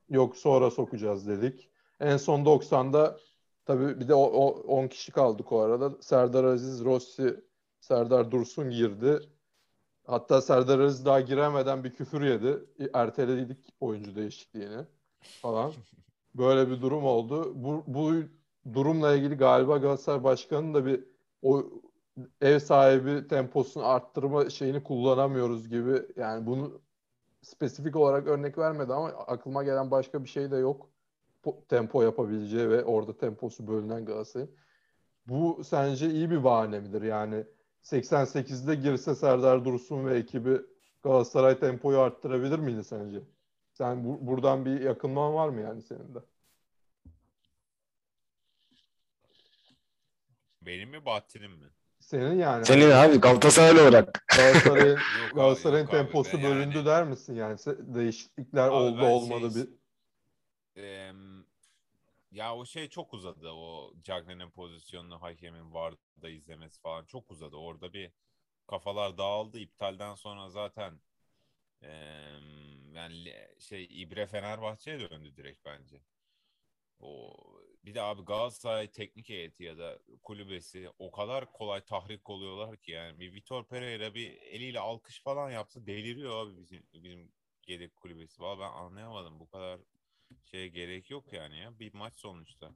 [0.10, 1.70] Yok sonra sokacağız dedik.
[2.00, 3.18] En son 90'da
[3.66, 6.02] tabii bir de o, o 10 kişi kaldık o arada.
[6.02, 7.44] Serdar Aziz, Rossi,
[7.82, 9.20] Serdar Dursun girdi.
[10.08, 12.66] Hatta Serdar Aziz daha giremeden bir küfür yedi.
[12.94, 14.86] Erteledik oyuncu değişikliğini
[15.42, 15.72] falan.
[16.36, 17.54] Böyle bir durum oldu.
[17.56, 18.14] Bu, bu
[18.74, 21.04] durumla ilgili galiba Galatasaray Başkanı da bir
[21.42, 21.64] o
[22.42, 26.06] ev sahibi temposunu arttırma şeyini kullanamıyoruz gibi.
[26.16, 26.82] Yani bunu
[27.42, 30.90] spesifik olarak örnek vermedi ama aklıma gelen başka bir şey de yok.
[31.44, 34.56] Po- Tempo yapabileceği ve orada temposu bölünen Galatasaray'ın.
[35.28, 37.02] Bu sence iyi bir bahane midir?
[37.02, 37.46] Yani
[37.84, 40.62] 88'de girse Serdar Dursun ve ekibi
[41.04, 43.20] Galatasaray tempoyu arttırabilir miydi sence?
[43.74, 46.20] Sen bu- buradan bir yakınman var mı yani senin de?
[50.62, 51.66] Benim mi Bahattin'in mi?
[52.00, 54.26] Senin yani Senin abi Galatasaraylı olarak.
[54.38, 55.00] Galatasaray'ın Yok
[55.32, 55.98] abi, Galatasaray'ın yok abi.
[56.04, 57.58] temposu Ben bölündü yani- der misin yani?
[57.80, 59.70] Değişiklikler Abi oldu ben şey- olmadı bir.
[60.84, 61.16] Em,
[62.32, 63.50] ya o şey çok uzadı.
[63.52, 67.56] O Cagney'in pozisyonunu hakemin VAR'da izlemesi falan çok uzadı.
[67.56, 68.12] Orada bir
[68.68, 69.60] kafalar dağıldı.
[69.60, 71.02] İptalden sonra zaten
[71.82, 76.02] em, yani şey İbre Fenerbahçe'ye döndü direkt bence.
[77.00, 77.34] O
[77.86, 82.92] bir de abi Galatasaray teknik heyeti ya da kulübesi o kadar kolay tahrik oluyorlar ki
[82.92, 87.32] yani bir Vitor Pereira bir eliyle alkış falan yapsa deliriyor abi bizim bizim
[87.68, 88.42] yedek kulübesi.
[88.42, 89.80] Valla ben anlayamadım bu kadar
[90.46, 91.80] şeye gerek yok yani ya.
[91.80, 92.72] Bir maç sonuçta.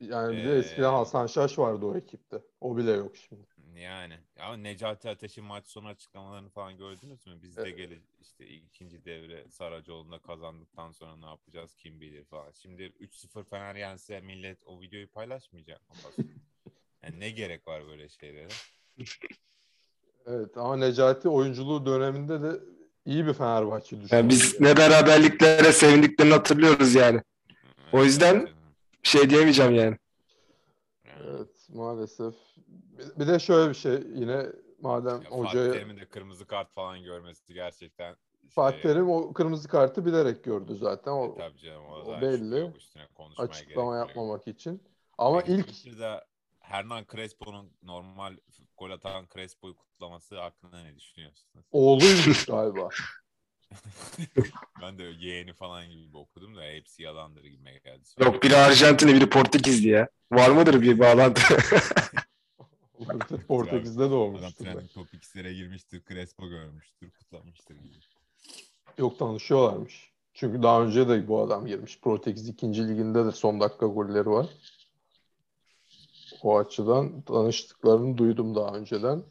[0.00, 2.42] Yani bir de eskiden Ee, Hasan Şaş vardı o ekipte.
[2.60, 3.46] O bile yok şimdi.
[3.80, 7.38] Yani ama Necati Ateş'in maç sonu açıklamalarını falan gördünüz mü?
[7.42, 7.76] Biz de Evet.
[7.76, 12.52] gelir işte ikinci devre Saracoğlu'nda kazandıktan sonra ne yapacağız kim bilir falan.
[12.52, 15.94] Şimdi 3-0 Fener yense millet o videoyu paylaşmayacak mı?
[17.02, 18.48] Yani ne gerek var böyle şeylere?
[20.26, 22.60] Evet ama Necati oyunculuğu döneminde de
[23.06, 24.20] iyi bir Fenerbahçe düşmanı.
[24.20, 27.22] Yani biz ne beraberliklere sevindiklerini hatırlıyoruz yani.
[27.92, 28.48] O yüzden-
[29.02, 29.96] şey diyemeyeceğim yani.
[31.04, 31.16] yani.
[31.26, 32.34] Evet maalesef.
[33.18, 34.46] Bir de şöyle bir şey yine
[34.80, 39.32] madem Ya hocaya Fatih Terim'in de kırmızı kart falan görmesi gerçekten şey, Fatih Terim o
[39.32, 41.12] kırmızı kartı bilerek gördü zaten.
[41.12, 42.72] O, tabii canım o, o belli.
[43.38, 44.08] açıklama bile yok.
[44.08, 44.82] yapmamak için.
[45.18, 46.26] Ama Peki ilk Twitter'da
[46.58, 48.36] Hernan Crespo'nun normal
[48.78, 51.66] gol atan Crespo'yu kutlaması hakkında ne düşünüyorsunuz?
[51.72, 52.88] oğluymuş galiba.
[54.82, 58.04] ben de yeğeni falan gibi okudum da hepsi yalandır gibi geldi.
[58.20, 60.08] Yok biri Arjantinli biri Portekizli ya.
[60.32, 61.42] Var mıdır bir bağlantı?
[63.48, 64.64] Portekiz'de Adam doğmuştu.
[64.64, 67.94] trending topikslere girmiştir, Crespo görmüştür, kutlamıştır gibi.
[68.98, 70.12] Yok tanışıyorlarmış.
[70.34, 72.00] Çünkü daha önce de bu adam girmiş.
[72.00, 72.66] Portekiz 2.
[72.66, 74.46] liginde de son dakika golleri var.
[76.42, 79.24] O açıdan tanıştıklarını duydum daha önceden.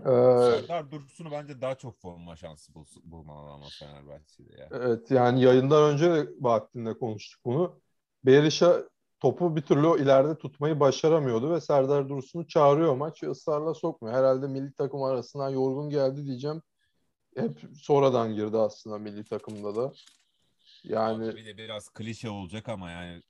[0.00, 4.68] Ee, Serdar Dursun'u bence daha çok forma şansı bul bulmalı ama Fenerbahçe'de ya.
[4.72, 7.80] evet yani yayından önce de Bahattin'le konuştuk bunu.
[8.24, 8.82] Berisha
[9.20, 14.16] topu bir türlü ileride tutmayı başaramıyordu ve Serdar Dursun'u çağırıyor maç ısrarla sokmuyor.
[14.16, 16.62] Herhalde milli takım arasından yorgun geldi diyeceğim.
[17.36, 19.92] Hep sonradan girdi aslında milli takımda da.
[20.84, 23.22] Yani Abi bir de biraz klişe olacak ama yani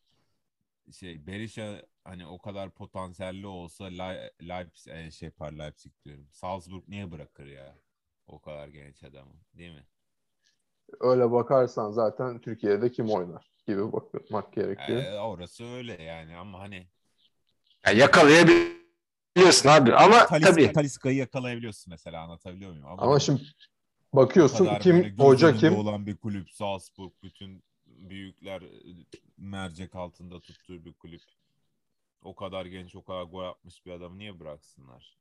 [0.92, 6.28] şey Berisha hani o kadar potansiyelli olsa Le- Leipzig e, şey par Leipzig diyorum.
[6.32, 7.74] Salzburg niye bırakır ya?
[8.26, 9.86] O kadar genç adamı, değil mi?
[11.00, 15.02] öyle bakarsan zaten Türkiye'de kim oynar gibi bakmak gerekiyor.
[15.02, 16.86] Ee, orası öyle yani ama hani
[17.86, 22.86] Ya yakalayabiliyorsun abi ama Talis, tabii Taliska'yı yakalayabiliyorsun mesela anlatabiliyor muyum?
[22.86, 23.42] Ama hani şimdi
[24.12, 28.68] bakıyorsun kim hoca kim olan bir kulüp Salzburg bütün büyükler e,
[29.38, 31.22] mercek altında tuttuğu bir kulüp.
[32.22, 35.18] O kadar genç, o kadar gol atmış bir adamı niye bıraksınlar?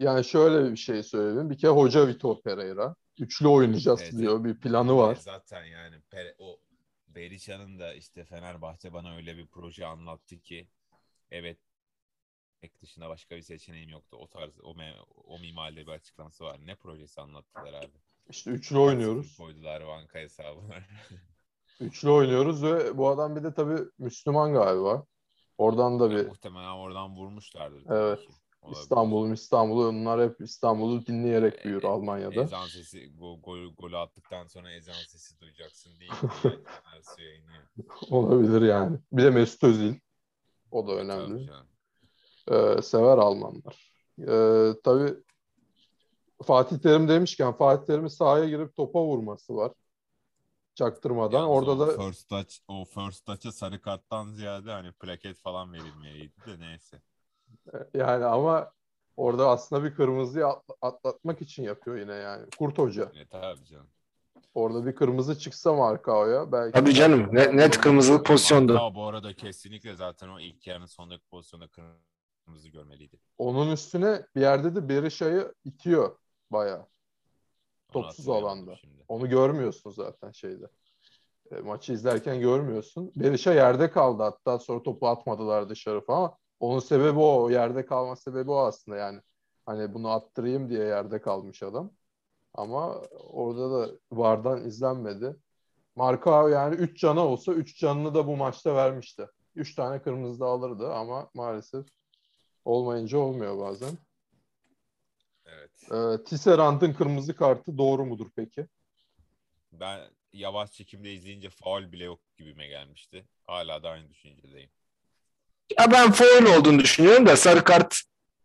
[0.00, 1.50] yani şöyle bir şey söyleyeyim.
[1.50, 2.94] Bir kere hoca Vitor Pereira.
[3.18, 4.44] Üçlü oynayacağız Evet, diyor.
[4.44, 5.16] Bir planı var.
[5.16, 6.60] E, Zaten yani Pere- o
[7.08, 10.68] Berisha'nın da işte Fenerbahçe bana öyle bir proje anlattı ki
[11.30, 11.58] evet
[12.82, 14.16] dışında başka bir seçeneğim yoktu.
[14.20, 16.58] O tarz o, me- o mimaride bir açıklaması var.
[16.66, 17.92] Ne projesi anlattılar abi?
[18.30, 19.36] İşte üçlü oynuyoruz.
[19.36, 20.74] Koydular banka hesabına.
[21.80, 25.06] Üçlü oynuyoruz ve bu adam bir de tabii Müslüman galiba.
[25.58, 27.84] Oradan da bir Muhtemelen oradan vurmuşlardır.
[27.90, 28.20] Evet.
[28.20, 28.28] ki.
[28.62, 28.80] Olabilir.
[28.80, 32.42] İstanbul, İstanbul'u onlar hep İstanbul'u dinleyerek büyür E- Almanya'da.
[32.42, 36.10] Ezan sesi, gol, gol, golü attıktan sonra ezan sesi duyacaksın diye
[37.18, 37.62] yayınlıyor.
[38.10, 38.98] Olabilir yani.
[39.12, 39.94] Bir de Mesut Özil.
[40.70, 41.50] O da önemli.
[42.50, 43.92] Ee, sever Almanlar.
[44.20, 45.14] Ee, tabii
[46.42, 49.72] Fatih Terim demişken Fatih Terim'in sahaya girip topa vurması var.
[50.78, 51.38] Çaktırmadan.
[51.38, 55.72] Yalnız Orada o da first touch, o first touch'a sarı karttan ziyade hani plaket falan
[55.72, 57.02] verilmeliydi de neyse.
[57.94, 58.72] yani ama
[59.16, 62.46] orada aslında bir kırmızıyı atla- atlatmak için yapıyor yine yani.
[62.58, 63.12] Kurt Hoca.
[63.14, 63.86] E tabii canım.
[64.54, 67.28] Orada bir kırmızı çıksa Markao'ya belki Tabii canım.
[67.32, 68.74] Ne- net kırmızı pozisyondu.
[68.74, 73.20] Hatta bu arada kesinlikle zaten o ilk yarının sonundaki pozisyonda kırmızı görmeliydi.
[73.38, 76.18] Onun üstüne bir yerde de Berisha'yı itiyor
[76.50, 76.86] bayağı.
[77.92, 78.76] Topsuz alanda.
[78.76, 79.04] Şimdi.
[79.08, 80.68] Onu görmüyorsun zaten şeyde.
[81.50, 83.12] E, maçı izlerken görmüyorsun.
[83.16, 86.34] Berisha yerde kaldı hatta sonra topu atmadılar dışarı falan.
[86.60, 87.50] Onun sebebi o.
[87.50, 89.20] Yerde kalma sebebi o aslında yani.
[89.66, 91.90] Hani bunu attırayım diye yerde kalmış adam.
[92.54, 92.94] Ama
[93.32, 95.36] orada da VAR'dan izlenmedi.
[95.96, 99.26] Marka yani 3 canı olsa 3 canını da bu maçta vermişti.
[99.54, 101.86] 3 tane kırmızı da alırdı ama maalesef
[102.64, 103.98] olmayınca olmuyor bazen.
[105.48, 105.92] Evet.
[105.92, 108.66] Ee, Tisserand'ın kırmızı kartı doğru mudur peki?
[109.72, 110.00] Ben
[110.32, 113.28] yavaş çekimde izleyince faul bile yok gibime gelmişti.
[113.46, 114.70] Hala da aynı düşüncedeyim.
[115.78, 118.02] Ya ben foul olduğunu düşünüyorum da sarı kart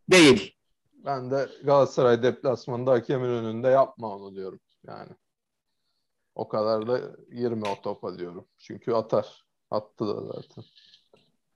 [0.09, 0.55] değil.
[0.93, 4.59] Ben de Galatasaray deplasmanında hakemin önünde yapma onu diyorum.
[4.87, 5.11] Yani
[6.35, 8.47] o kadar da girme o topa diyorum.
[8.57, 9.43] Çünkü atar.
[9.71, 10.63] Attı da zaten.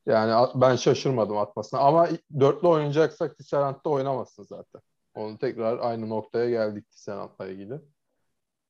[0.06, 1.80] Yani ben şaşırmadım atmasına.
[1.80, 4.82] Ama dörtlü oynayacaksak Tisserand'da oynamasın zaten.
[5.18, 7.82] Onu tekrar aynı noktaya geldik Tisserand'la ilgili.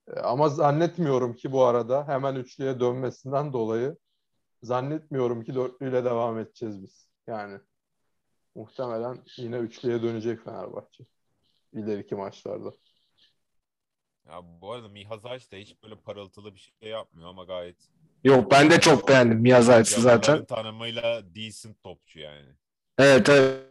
[0.07, 3.97] E, Ama zannetmiyorum ki bu arada hemen üçlüye dönmesinden dolayı
[4.63, 7.09] zannetmiyorum ki dörtlüyle devam edeceğiz biz.
[7.27, 7.59] Yani
[8.55, 11.05] muhtemelen yine üçlüye dönecek Fenerbahçe.
[11.73, 12.73] İleriki maçlarda.
[14.27, 17.77] Ya bu arada Mihazaç da hiç böyle parıltılı bir şey yapmıyor ama gayet
[18.23, 20.45] Yok ben de çok beğendim Miyazayt'sı zaten.
[20.45, 22.49] Tanımıyla decent topçu yani.
[22.97, 23.66] Evet evet.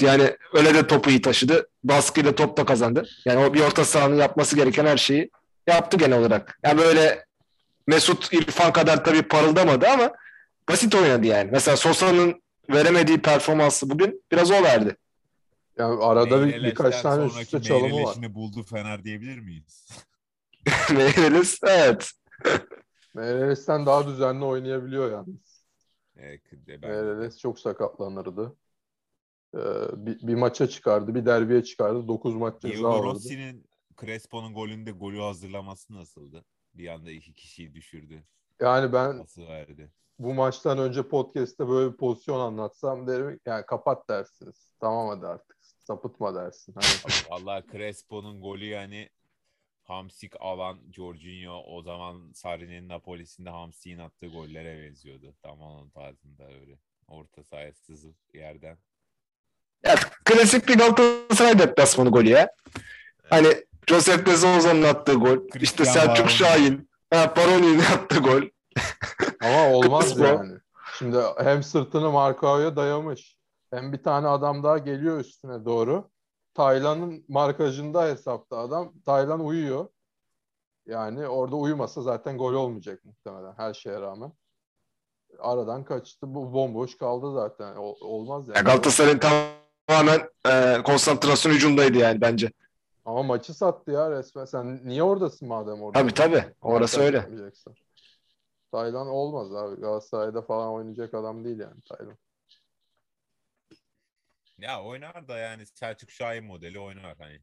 [0.00, 1.68] Yani öyle de topu iyi taşıdı.
[1.84, 3.08] Baskıyla top da kazandı.
[3.24, 5.30] Yani o bir orta sahanın yapması gereken her şeyi
[5.66, 6.58] yaptı genel olarak.
[6.64, 7.24] Yani böyle
[7.86, 10.12] Mesut İrfan kadar tabii parıldamadı ama
[10.68, 11.50] basit oynadı yani.
[11.52, 14.96] Mesela Sosa'nın veremediği performansı bugün biraz o verdi.
[15.78, 18.34] Yani arada bir, Meyreles'ten birkaç tane üst sonraki üste çalımı var.
[18.34, 19.88] buldu Fener diyebilir miyiz?
[20.96, 22.10] Meyreliz evet.
[23.14, 25.64] Meireles daha düzenli oynayabiliyor yalnız.
[26.16, 26.86] Evet, ben de.
[26.86, 28.56] Meireles çok sakatlanırdı.
[29.54, 29.58] Ee,
[30.06, 32.08] bir, bir maça çıkardı, bir derbiye çıkardı.
[32.08, 33.06] 9 maç ceza Diego alırdı.
[33.06, 33.66] Rossi'nin
[34.00, 36.44] Crespo'nun golünde golü hazırlaması nasıldı?
[36.74, 38.22] Bir anda iki kişiyi düşürdü.
[38.60, 39.90] Yani ben Nasıl verdi?
[40.18, 44.72] bu maçtan önce podcast'te böyle bir pozisyon anlatsam derim yani kapat dersiniz.
[44.80, 45.56] Tamam hadi artık.
[45.60, 46.74] Sapıtma dersin.
[46.74, 49.08] Hani Vallahi Crespo'nun golü yani
[49.82, 55.34] Hamsik alan Jorginho o zaman Sarri'nin Napoli'sinde Hamsik'in attığı gollere benziyordu.
[55.42, 56.78] Tam onun tarzında öyle.
[57.06, 58.78] Orta sahaya sızıp yerden.
[59.84, 62.50] Ya, klasik bir Galatasaray deplasmanı golü ya.
[63.30, 65.36] Hani Josep de Souza'nın attığı gol.
[65.36, 66.30] işte Cristiano Selçuk.
[66.30, 66.90] Şahin.
[67.12, 68.42] Ha, Baroni'nin attığı gol.
[69.42, 70.58] Ama olmaz yani.
[70.98, 73.36] Şimdi hem sırtını Markao'ya dayamış.
[73.70, 76.10] Hem bir tane adam daha geliyor üstüne doğru.
[76.54, 78.92] Taylan'ın markajında hesapta adam.
[79.06, 79.88] Taylan uyuyor.
[80.86, 84.32] Yani orada uyumasa zaten gol olmayacak muhtemelen her şeye rağmen.
[85.38, 86.34] Aradan kaçtı.
[86.34, 87.76] Bu bomboş kaldı zaten.
[87.76, 88.56] Ol- olmaz yani.
[88.56, 89.18] Ya Galatasaray'ın
[89.88, 92.52] tamamen e, konsantrasyon hücumdaydı yani bence.
[93.04, 94.44] Ama maçı sattı ya resmen.
[94.44, 95.98] Sen niye oradasın madem orada?
[95.98, 96.44] Tabii tabii.
[96.60, 97.28] Orası öyle.
[98.72, 99.80] Taylan olmaz abi.
[99.80, 102.18] Galatasaray'da falan oynayacak adam değil yani Taylan.
[104.58, 107.40] Ya oynar da yani Selçuk Şahin modeli oynar hani.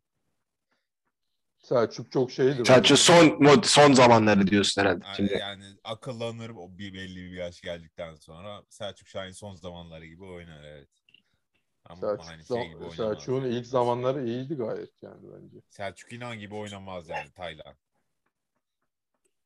[1.57, 2.65] Selçuk çok şeydi.
[2.65, 5.05] Selçuk son mod- son zamanları diyorsun herhalde.
[5.05, 5.33] Yani, Şimdi.
[5.33, 10.63] yani akıllanır o bir belli bir yaş geldikten sonra Selçuk Şahin son zamanları gibi oynar
[10.63, 10.89] evet.
[11.85, 12.91] Ama Selçuk, hani şey gibi.
[12.91, 15.57] Selçuk'un ilk zamanları iyiydi gayet yani bence.
[15.69, 17.75] Selçuk İnan gibi oynamaz yani Taylan.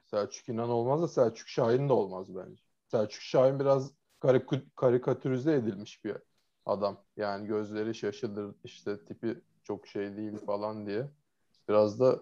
[0.05, 2.63] Selçuk İnan olmaz da Selçuk Şahin de olmaz bence.
[2.87, 6.17] Selçuk Şahin biraz karik- karikatürize edilmiş bir
[6.65, 7.03] adam.
[7.17, 11.07] Yani gözleri şaşılır işte tipi çok şey değil falan diye.
[11.69, 12.19] Biraz da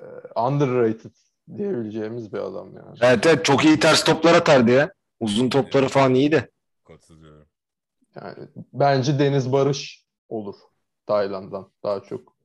[0.00, 0.04] e,
[0.40, 1.14] underrated
[1.56, 2.98] diyebileceğimiz bir adam yani.
[3.00, 4.92] Evet evet çok iyi ters toplar atardı ya.
[5.20, 6.50] Uzun topları falan iyiydi.
[6.84, 7.48] Katılıyorum.
[8.16, 10.54] Yani bence Deniz Barış olur
[11.06, 12.36] Tayland'dan daha çok.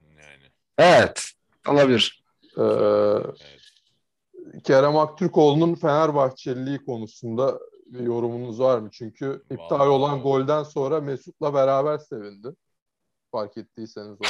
[0.00, 0.42] Yani
[0.78, 1.30] Evet.
[1.68, 2.24] Olabilir.
[2.58, 3.60] Ee, evet.
[4.64, 8.90] Kerem Aktürkoğlu'nun Fenerbahçeliliği konusunda bir yorumunuz var mı?
[8.92, 12.48] Çünkü iptal olan golden sonra Mesut'la beraber sevindi.
[13.32, 14.28] Fark ettiyseniz onu.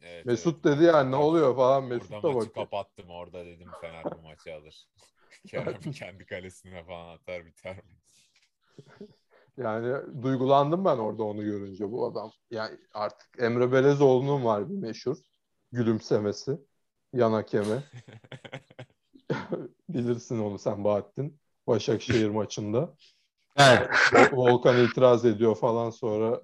[0.00, 0.76] Evet, Mesut evet.
[0.78, 2.54] dedi yani ne Orada- oluyor falan Orada Mesut da maçı bakıyor.
[2.54, 3.10] kapattım.
[3.10, 4.86] Orada dedim Fener bu maçı alır.
[5.46, 7.82] Kerem kendi kalesine falan atar biter mi?
[9.56, 12.30] Yani duygulandım ben orada onu görünce bu adam.
[12.50, 15.16] Yani artık Emre Belezoğlu'nun var bir meşhur
[15.72, 16.58] gülümsemesi.
[17.12, 17.82] Yan hakeme.
[19.88, 21.40] Bilirsin onu sen Bahattin.
[21.66, 22.94] Başakşehir maçında.
[23.56, 23.90] Evet.
[24.32, 26.42] Volkan itiraz ediyor falan sonra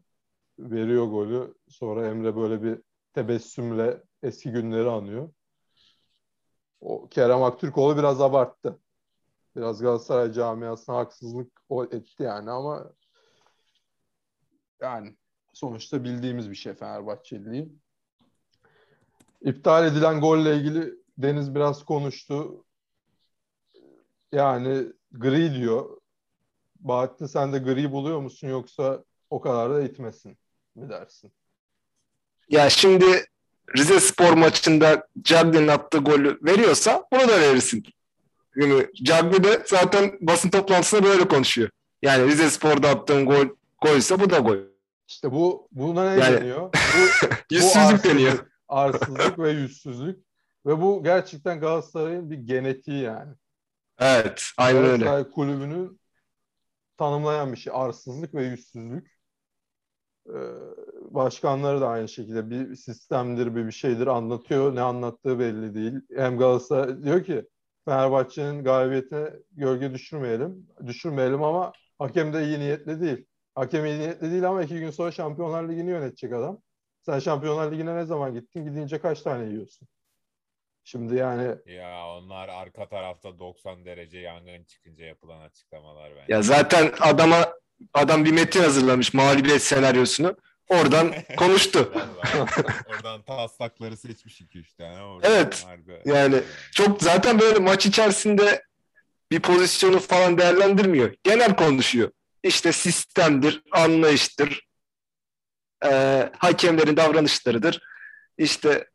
[0.58, 1.54] veriyor golü.
[1.68, 2.82] Sonra Emre böyle bir
[3.14, 5.30] tebessümle eski günleri anıyor.
[6.80, 8.78] O Kerem Aktürkoğlu biraz abarttı.
[9.56, 12.92] Biraz Galatasaray camiasına haksızlık o- etti yani ama
[14.80, 15.16] yani
[15.52, 17.68] sonuçta bildiğimiz bir şey Fenerbahçeliliği.
[19.40, 22.64] İptal edilen golle ilgili Deniz biraz konuştu.
[24.32, 26.00] Yani gri diyor.
[26.76, 30.38] Bahattin sen de gri buluyor musun yoksa o kadar da itmesin
[30.74, 31.32] mi dersin?
[32.48, 33.26] Ya şimdi
[33.76, 37.84] Rize Spor maçında Cagney'in attığı golü veriyorsa bunu da verirsin.
[38.56, 41.70] Yani Cagney de zaten basın toplantısında böyle konuşuyor.
[42.02, 43.46] Yani Rize Spor'da attığın gol
[43.80, 44.69] golse bu da gol.
[45.10, 46.60] İşte bu buna ne Yani- deniyor?
[46.72, 48.46] Bu, bu Yüzsüzlük arsızlık, deniyor.
[48.68, 50.24] Arsızlık ve yüzsüzlük.
[50.66, 53.34] Ve bu gerçekten Galatasaray'ın bir genetiği yani.
[53.98, 55.04] Evet, aynen öyle.
[55.04, 56.00] Galatasaray kulübünün
[56.98, 57.72] tanımlayan bir şey.
[57.76, 59.20] Arsızlık ve yüzsüzlük.
[60.28, 60.32] Ee,
[61.00, 64.74] başkanları da aynı şekilde bir sistemdir, bir bir şeydir anlatıyor.
[64.74, 65.94] Ne anlattığı belli değil.
[66.16, 67.48] Hem Galatasaray diyor ki
[67.84, 70.66] Fenerbahçe'nin galibiyetine gölge düşürmeyelim.
[70.86, 73.26] Düşürmeyelim ama hakem de iyi niyetli değil.
[73.54, 76.58] Hakem iyi niyetli değil ama iki gün sonra Şampiyonlar Ligi'ni yönetecek adam.
[77.02, 78.64] Sen Şampiyonlar Ligi'ne ne zaman gittin?
[78.64, 79.88] Gidince kaç tane yiyorsun?
[80.84, 86.32] Şimdi yani Ya onlar arka tarafta 90 derece yangın çıkınca yapılan açıklamalar bence.
[86.34, 87.52] Ya zaten adama
[87.94, 90.36] adam bir metin hazırlamış mağlubiyet senaryosunu.
[90.68, 91.92] Oradan konuştu.
[92.88, 95.02] Oradan taslakları seçmiş 2-3 tane.
[95.02, 96.40] Oradan Evet, harbi- yani
[96.72, 98.62] Çok zaten böyle maç içerisinde
[99.30, 101.14] bir pozisyonu falan değerlendirmiyor.
[101.22, 102.10] Genel konuşuyor.
[102.42, 104.68] İşte sistemdir, anlayıştır,
[105.84, 107.80] eee, hakemlerin davranışlarıdır.
[108.38, 108.88] İşte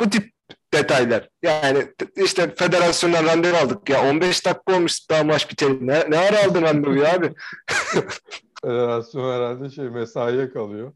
[0.00, 0.32] bu tip
[0.74, 1.28] detaylar.
[1.42, 5.86] Yani işte federasyondan randevu aldık ya 15 dakika olmuş daha maç biteli.
[5.86, 7.32] Ne, ne ara aldın randevuyu abi?
[8.64, 10.92] federasyon herhalde şey mesaiye kalıyor.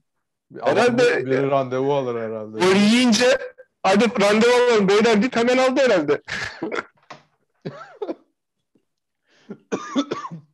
[0.51, 2.59] Bir Herhalde- biri randevu alır herhalde.
[2.59, 3.39] Gol yiyince
[3.83, 6.23] hadi randevu alalım beyler deyip hemen aldı herhalde.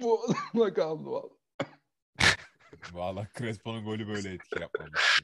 [0.00, 1.42] Bu adamla kaldı vallahi.
[2.92, 5.22] Valla Crespo'nun golü böyle etki yapmamış.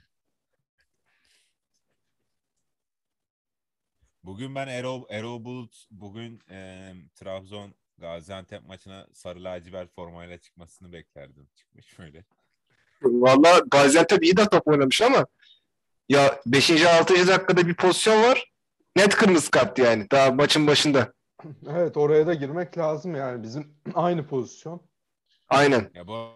[4.25, 11.49] Bugün ben Erol, Erol Bulut bugün e, Trabzon Gaziantep maçına sarı lacivert formayla çıkmasını beklerdim.
[11.55, 12.25] Çıkmış böyle.
[13.03, 15.27] Valla Gaziantep iyi de top oynamış ama
[16.09, 16.71] ya 5.
[16.71, 17.29] 6.
[17.29, 18.53] dakikada bir pozisyon var.
[18.97, 21.13] Net kırmızı kart yani daha maçın başında.
[21.69, 24.83] Evet oraya da girmek lazım yani bizim aynı pozisyon.
[25.49, 25.91] Aynen.
[25.95, 26.29] Ya bu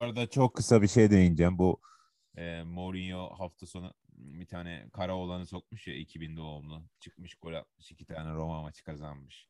[0.00, 1.58] arada çok kısa bir şey değineceğim.
[1.58, 1.80] Bu
[2.36, 6.82] e, Mourinho hafta sonu bir tane kara olanı sokmuş ya 2000 doğumlu.
[7.00, 7.90] Çıkmış gol atmış.
[7.90, 9.48] iki tane Roma maçı kazanmış.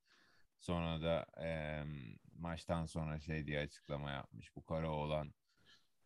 [0.60, 1.82] Sonra da e,
[2.38, 4.56] maçtan sonra şey diye açıklama yapmış.
[4.56, 5.34] Bu kara olan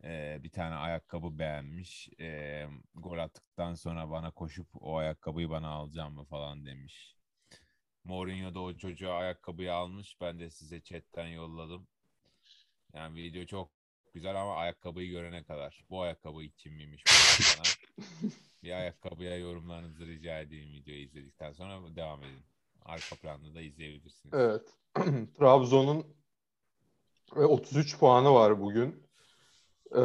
[0.03, 2.09] e, bir tane ayakkabı beğenmiş.
[2.19, 7.18] E, gol attıktan sonra bana koşup o ayakkabıyı bana alacağım mı falan demiş.
[8.09, 10.21] Mourinho da o çocuğa ayakkabıyı almış.
[10.21, 11.87] Ben de size chatten yolladım.
[12.93, 13.71] Yani video çok
[14.13, 15.85] güzel ama ayakkabıyı görene kadar.
[15.89, 17.03] Bu ayakkabı için miymiş?
[18.63, 22.43] bir ayakkabıya yorumlarınızı rica edeyim videoyu izledikten sonra devam edin.
[22.85, 24.33] Arka planda da izleyebilirsiniz.
[24.33, 24.73] Evet.
[25.37, 26.05] Trabzon'un
[27.35, 29.03] ve 33 puanı var bugün.
[29.95, 30.01] Ee,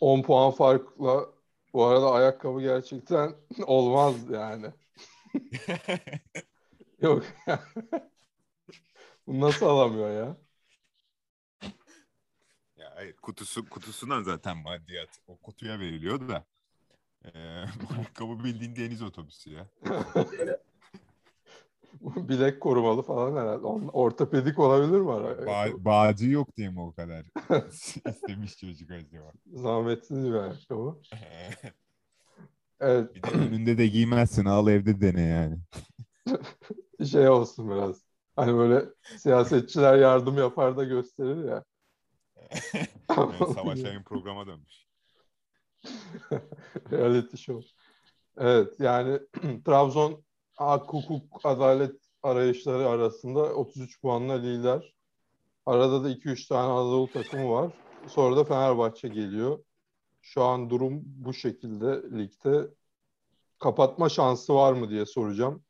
[0.00, 1.26] 10 puan farkla
[1.72, 3.34] bu arada ayakkabı gerçekten
[3.66, 4.72] olmaz yani.
[7.00, 7.24] Yok.
[9.26, 10.36] Bunu nasıl alamıyor ya?
[12.76, 16.44] ya hayır, kutusu kutusundan zaten maddiyat o kutuya veriliyor da.
[17.24, 17.30] Ee,
[17.82, 19.66] bu ayakkabı bildiğin deniz otobüsü ya.
[22.02, 23.66] Bilek korumalı falan herhalde.
[23.66, 25.08] Onun- Ortopedik olabilir mi?
[25.08, 27.26] Ba- bağcı yok diye mi o kadar
[28.06, 29.32] istemiş çocuk acaba?
[29.46, 30.96] Zahmetsiz bir ayakkabı.
[32.80, 33.14] Evet.
[33.14, 35.58] bir de önünde de giymezsin al evde dene yani.
[37.10, 38.02] Şey olsun biraz.
[38.36, 38.84] Hani böyle
[39.16, 41.64] siyasetçiler yardım yapar da gösterir ya.
[43.18, 44.86] Evet, Savaş Yayın programa dönmüş.
[46.90, 47.68] Reality show.
[48.38, 49.18] Evet yani
[49.64, 50.24] Trabzon
[50.54, 54.94] hak, hukuk, adalet arayışları arasında 33 puanla lider.
[55.66, 57.72] Arada da 2-3 tane Anadolu takımı var.
[58.06, 59.58] Sonra da Fenerbahçe geliyor.
[60.28, 62.70] Şu an durum bu şekilde ligde.
[63.58, 65.64] Kapatma şansı var mı diye soracağım.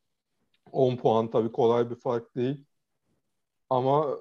[0.73, 2.65] 10 puan tabii kolay bir fark değil.
[3.71, 4.19] Ama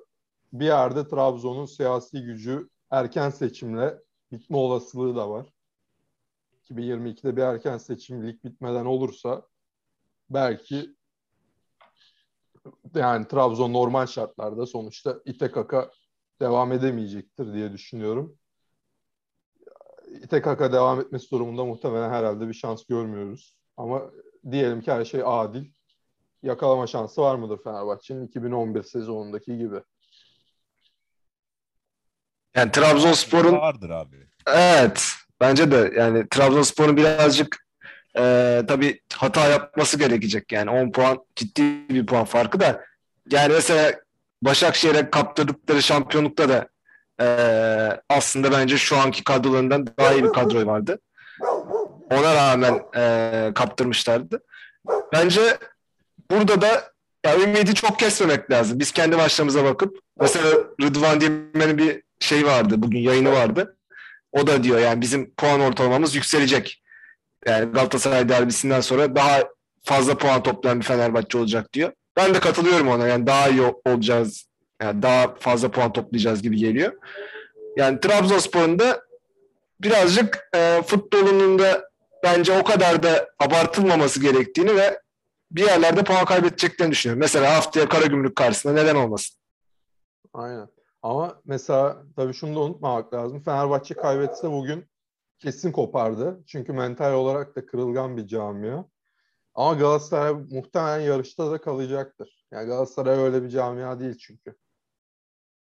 [0.53, 3.99] bir yerde Trabzon'un siyasi gücü erken seçimle
[4.31, 5.53] bitme olasılığı da var.
[6.69, 9.47] 2022'de bir erken seçim lig bitmeden olursa
[10.29, 10.95] belki
[12.95, 15.73] yani Trabzon normal şartlarda sonuçta İTKK
[16.41, 18.37] devam edemeyecektir diye düşünüyorum.
[20.23, 23.55] İTKK devam etmesi durumunda muhtemelen herhalde bir şans görmüyoruz.
[23.77, 24.01] Ama
[24.51, 25.65] diyelim ki her şey adil.
[26.43, 29.75] Yakalama şansı var mıdır Fenerbahçe'nin 2011 sezonundaki gibi?
[32.55, 34.27] Yani Trabzonspor'un Vardır abi.
[34.47, 35.11] Evet.
[35.41, 37.67] Bence de yani Trabzonspor'un birazcık
[38.17, 40.51] e, tabii hata yapması gerekecek.
[40.51, 42.85] Yani 10 puan ciddi bir puan farkı da.
[43.31, 43.99] Yani mesela
[44.41, 46.67] Başakşehir'e kaptırdıkları şampiyonlukta da
[47.21, 47.25] e,
[48.09, 50.99] aslında bence şu anki kadrolarından daha iyi bir kadro vardı.
[52.11, 54.43] Ona rağmen e, kaptırmışlardı.
[55.13, 55.57] Bence
[56.31, 56.91] burada da
[57.25, 58.79] ya ümidi çok kesmemek lazım.
[58.79, 60.49] Biz kendi maçlarımıza bakıp mesela
[60.81, 62.75] Rıdvan Dilmen'in bir şey vardı.
[62.77, 63.77] Bugün yayını vardı.
[64.31, 66.83] O da diyor yani bizim puan ortalamamız yükselecek.
[67.45, 69.43] Yani Galatasaray derbisinden sonra daha
[69.83, 71.91] fazla puan toplayan bir Fenerbahçe olacak diyor.
[72.15, 73.07] Ben de katılıyorum ona.
[73.07, 74.46] Yani daha iyi olacağız.
[74.81, 76.93] Yani daha fazla puan toplayacağız gibi geliyor.
[77.77, 79.01] Yani Trabzonspor'un da
[79.81, 81.89] birazcık e, futbolunun da
[82.23, 85.01] bence o kadar da abartılmaması gerektiğini ve
[85.51, 87.19] bir yerlerde puan kaybedeceklerini düşünüyorum.
[87.19, 89.37] Mesela haftaya Karagümrük karşısında neden olmasın?
[90.33, 90.67] Aynen.
[91.01, 93.43] Ama mesela tabii şunu da unutmamak lazım.
[93.43, 94.85] Fenerbahçe kaybetse bugün
[95.39, 96.43] kesin kopardı.
[96.47, 98.83] Çünkü mental olarak da kırılgan bir camia.
[99.55, 102.45] Ama Galatasaray muhtemelen yarışta da kalacaktır.
[102.51, 104.55] Yani Galatasaray öyle bir camia değil çünkü.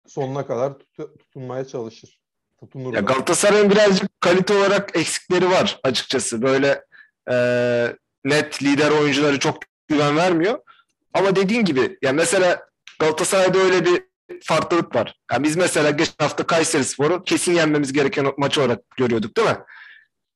[0.07, 2.19] Sonuna kadar tutu- tutunmaya çalışır.
[2.61, 2.95] Tutunur.
[2.95, 3.01] Ya.
[3.01, 6.43] Galatasaray'ın birazcık kalite olarak eksikleri var açıkçası.
[6.43, 6.85] Böyle
[7.31, 7.37] e,
[8.25, 10.59] net lider oyuncuları çok güven vermiyor.
[11.15, 12.67] Ama dediğin gibi ya mesela
[12.99, 14.03] Galatasaray'da öyle bir
[14.43, 15.15] farklılık var.
[15.33, 19.57] Yani biz mesela geçen hafta Kayserispor'u kesin yenmemiz gereken maç olarak görüyorduk değil mi?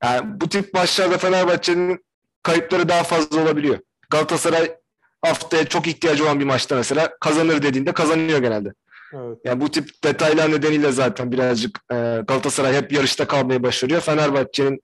[0.05, 2.05] Yani bu tip maçlarda Fenerbahçe'nin
[2.43, 3.79] kayıpları daha fazla olabiliyor.
[4.11, 4.77] Galatasaray
[5.23, 8.73] haftaya çok ihtiyacı olan bir maçta mesela kazanır dediğinde kazanıyor genelde.
[9.13, 9.39] Evet.
[9.45, 11.95] Yani bu tip detaylar nedeniyle zaten birazcık e,
[12.29, 14.01] Galatasaray hep yarışta kalmayı başarıyor.
[14.01, 14.81] Fenerbahçe'nin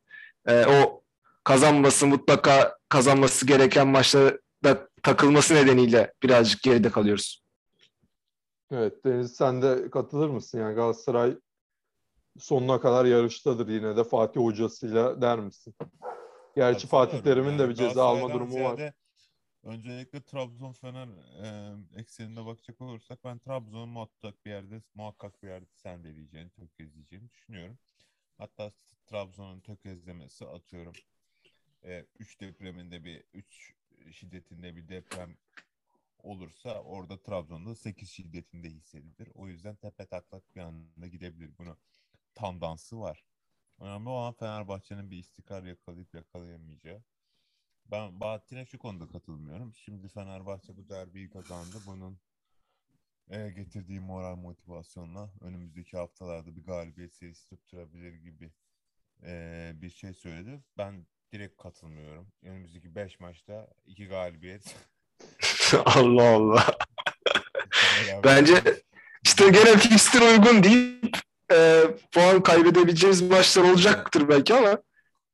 [0.46, 1.02] e, o
[1.44, 7.42] kazanması mutlaka kazanması gereken maçlarda takılması nedeniyle birazcık geride kalıyoruz.
[8.72, 10.58] Evet Deniz sen de katılır mısın?
[10.58, 11.36] Yani Galatasaray
[12.38, 15.74] sonuna kadar yarıştadır yine de Fatih hocasıyla der misin?
[16.56, 17.44] Gerçi Fatih Katılıyorum.
[17.44, 18.92] Terim'in de bir ceza alma durumu var.
[19.62, 21.08] Öncelikle Trabzon Fener
[21.42, 27.78] e, eksenine bakacak olursak ben Trabzon'un muhakkak bir yerde muhakkak bir yerde sendeleyeceğini, tökezleyeceğini düşünüyorum.
[28.38, 28.70] Hatta
[29.06, 30.94] Trabzon'un tökezlemesi atıyorum.
[32.18, 33.74] 3 depreminde bir 3
[34.12, 35.36] şiddetinde bir deprem
[36.18, 39.28] olursa orada Trabzon'da 8 şiddetinde hissedilir.
[39.34, 41.58] O yüzden tepe taklak bir anda gidebilir.
[41.58, 41.76] Bunu
[42.34, 43.24] tandansı var.
[43.78, 47.02] Önemli olan Fenerbahçe'nin bir istikrar yakalayıp yakalayamayacağı.
[47.90, 49.74] Ben Bahattin'e şu konuda katılmıyorum.
[49.74, 51.76] Şimdi Fenerbahçe bu derbiyi kazandı.
[51.86, 52.18] Bunun
[53.30, 58.50] e, getirdiği moral motivasyonla önümüzdeki haftalarda bir galibiyet serisi tutturabilir gibi
[59.22, 60.60] e, bir şey söyledi.
[60.78, 62.28] Ben direkt katılmıyorum.
[62.42, 64.76] Önümüzdeki 5 maçta 2 galibiyet.
[65.84, 66.66] Allah Allah.
[68.24, 68.82] Bence
[69.24, 71.16] İşte gene fikstür uygun deyip
[71.52, 74.82] e, puan kaybedebileceğimiz maçlar olacaktır belki ama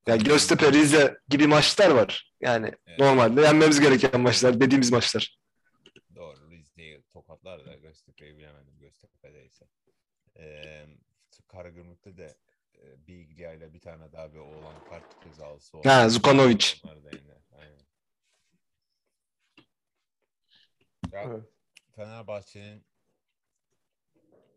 [0.07, 2.33] yani Göztepe, Rize gibi maçlar var.
[2.41, 2.99] Yani Evet.
[2.99, 5.39] normalde yenmemiz gereken maçlar, dediğimiz maçlar.
[6.15, 6.51] Doğru.
[6.51, 8.79] Rize'yi tokatlar da Göztepe'yi bilemedim.
[8.79, 9.65] Göztepe'deyse.
[10.37, 10.87] Ee,
[11.49, 12.35] Karagümrük'te de
[12.75, 15.89] e, Biglia ile bir tane daha bir oğlan kart cezalısı oldu.
[15.89, 16.67] Ha, Zukanovic.
[21.13, 21.45] Ya, Evet.
[21.97, 22.85] Fenerbahçe'nin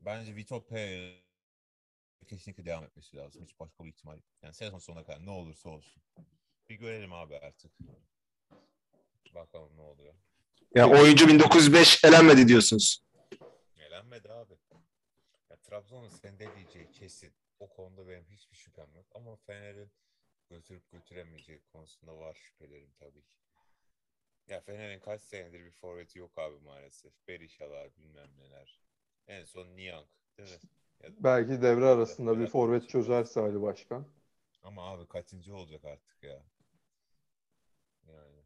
[0.02, 1.29] bence Vitor Pereira
[2.30, 3.44] kesinlikle devam etmesi lazım.
[3.44, 4.20] Hiç başka bir ihtimal.
[4.42, 6.04] Yani sezon sonuna kadar ne olursa olsun.
[6.70, 7.72] Bir görelim abi artık.
[9.36, 10.14] Bakalım ne oluyor.
[10.76, 13.04] Yani oyuncu 1905 elenmedi diyorsunuz.
[13.78, 14.54] Elenmedi abi.
[15.50, 17.34] Ya, Trabzon'un sendeleyeceği kesin.
[17.60, 19.06] O konuda benim hiçbir şüphem yok.
[19.16, 19.92] Ama Fener'in
[20.50, 23.38] götürüp götüremeyeceği konusunda var şüphelerim tabii ki.
[24.48, 27.14] Ya Fener'in kaç senedir bir forveti yok abi maalesef.
[27.28, 28.80] Berisha'lar bilmem neler.
[29.28, 30.08] En son Niang
[30.38, 30.60] değil mi?
[31.20, 34.06] Belki devre arasında bir forvet çözerse Ali Başkan.
[34.64, 36.44] Ama abi kaçıncı olacak artık ya?
[38.08, 38.44] Yani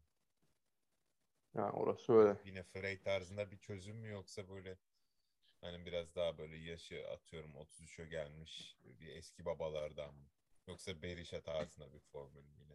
[1.54, 2.36] Yani orası öyle.
[2.44, 4.76] yine Frey tarzında bir çözüm mü yoksa böyle
[5.60, 10.26] hani biraz daha böyle yaşı atıyorum 33'e gelmiş bir eski babalardan mı?
[10.68, 12.74] Yoksa Berisha tarzında bir formül mü yine?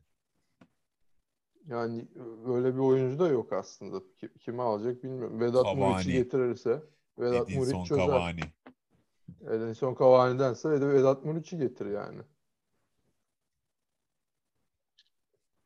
[1.67, 2.07] Yani
[2.47, 3.99] böyle bir oyuncu da yok aslında.
[4.17, 5.39] Ki- Kimi alacak bilmiyorum.
[5.39, 5.75] Vedat.
[5.75, 6.83] Muriç'i getirirse
[7.19, 8.05] Vedat Muriç çözer.
[8.05, 8.41] Cavani.
[9.41, 12.21] Edinson Cavani'dense Ved- Vedat Muriç'i getir yani.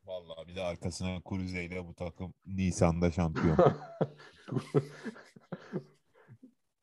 [0.04, 3.56] Vallahi bir de arkasına Cruze ile bu takım Nisan'da şampiyon.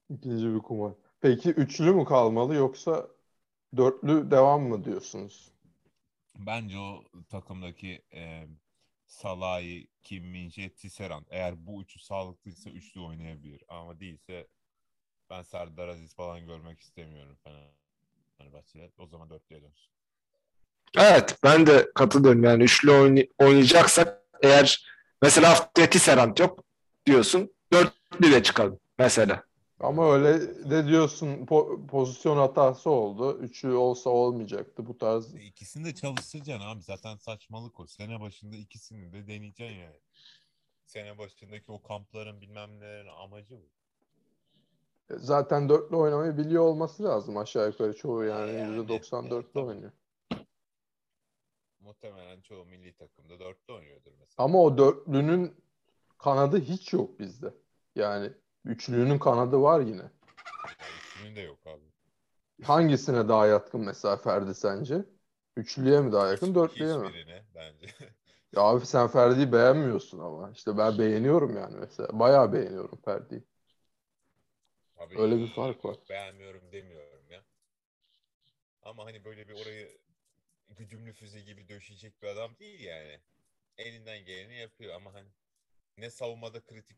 [0.09, 0.93] İkinci bir kumar.
[1.21, 3.07] Peki üçlü mü kalmalı yoksa
[3.77, 5.51] dörtlü devam mı diyorsunuz?
[6.35, 8.47] Bence o takımdaki e,
[9.05, 13.63] Salahi, Kim Min-jae, Tisserand eğer bu üçü sağlıklıysa üçlü oynayabilir.
[13.67, 14.47] Ama değilse
[15.31, 17.37] ben Serdar Aziz falan görmek istemiyorum
[18.37, 18.91] Fenerbahçe'de.
[18.97, 19.91] O zaman dörtlüye dönsün.
[20.97, 22.43] Evet ben de katılıyorum.
[22.43, 24.85] Yani üçlü oynay- oynayacaksak eğer
[25.21, 26.63] mesela haftaya Tisserand yok
[27.05, 27.53] diyorsun.
[27.73, 29.43] Dörtlü de çıkalım mesela.
[29.79, 33.37] Ama öyle de diyorsun po- pozisyon hatası oldu.
[33.39, 35.35] Üçlü olsa olmayacaktı bu tarz.
[35.35, 36.81] E, İkisini de çalıştıracaksın abi.
[36.81, 37.87] Zaten saçmalık o.
[37.87, 39.99] Sene başında ikisini de deneyeceksin yani.
[40.85, 43.69] Sene başındaki o kampların bilmem nelerin amacı bu.
[45.17, 49.65] Zaten dörtlü oynamayı biliyor olması lazım aşağı yukarı çoğu yani Yani, %90 evet, dörtlü tabii.
[49.65, 49.91] oynuyor.
[51.79, 54.45] Muhtemelen çoğu milli takımda dörtlü oynuyordur mesela.
[54.45, 55.55] Ama o dörtlünün
[56.17, 57.53] kanadı hiç yok bizde.
[57.95, 58.31] Yani
[58.65, 60.01] üçlünün kanadı var yine.
[60.01, 60.11] Yani
[61.07, 61.83] üçünün de yok abi.
[62.63, 65.05] Hangisine daha yatkın mesela Ferdi sence?
[65.55, 67.11] Üçlüye mi daha yakın, dörtlüye mi?
[67.55, 67.87] Bence.
[68.55, 70.51] Ya abi sen Ferdi'yi beğenmiyorsun ama.
[70.51, 72.19] İşte ben beğeniyorum yani mesela.
[72.19, 73.43] Bayağı beğeniyorum Ferdi'yi.
[75.01, 75.97] Abi Öyle bir fark var.
[76.09, 77.43] Beğenmiyorum demiyorum ya.
[78.83, 79.97] Ama hani böyle bir orayı
[80.69, 83.19] güdümlü füze gibi döşeyecek bir adam değil yani.
[83.77, 85.29] Elinden geleni yapıyor ama hani
[85.97, 86.97] ne savunmada kritik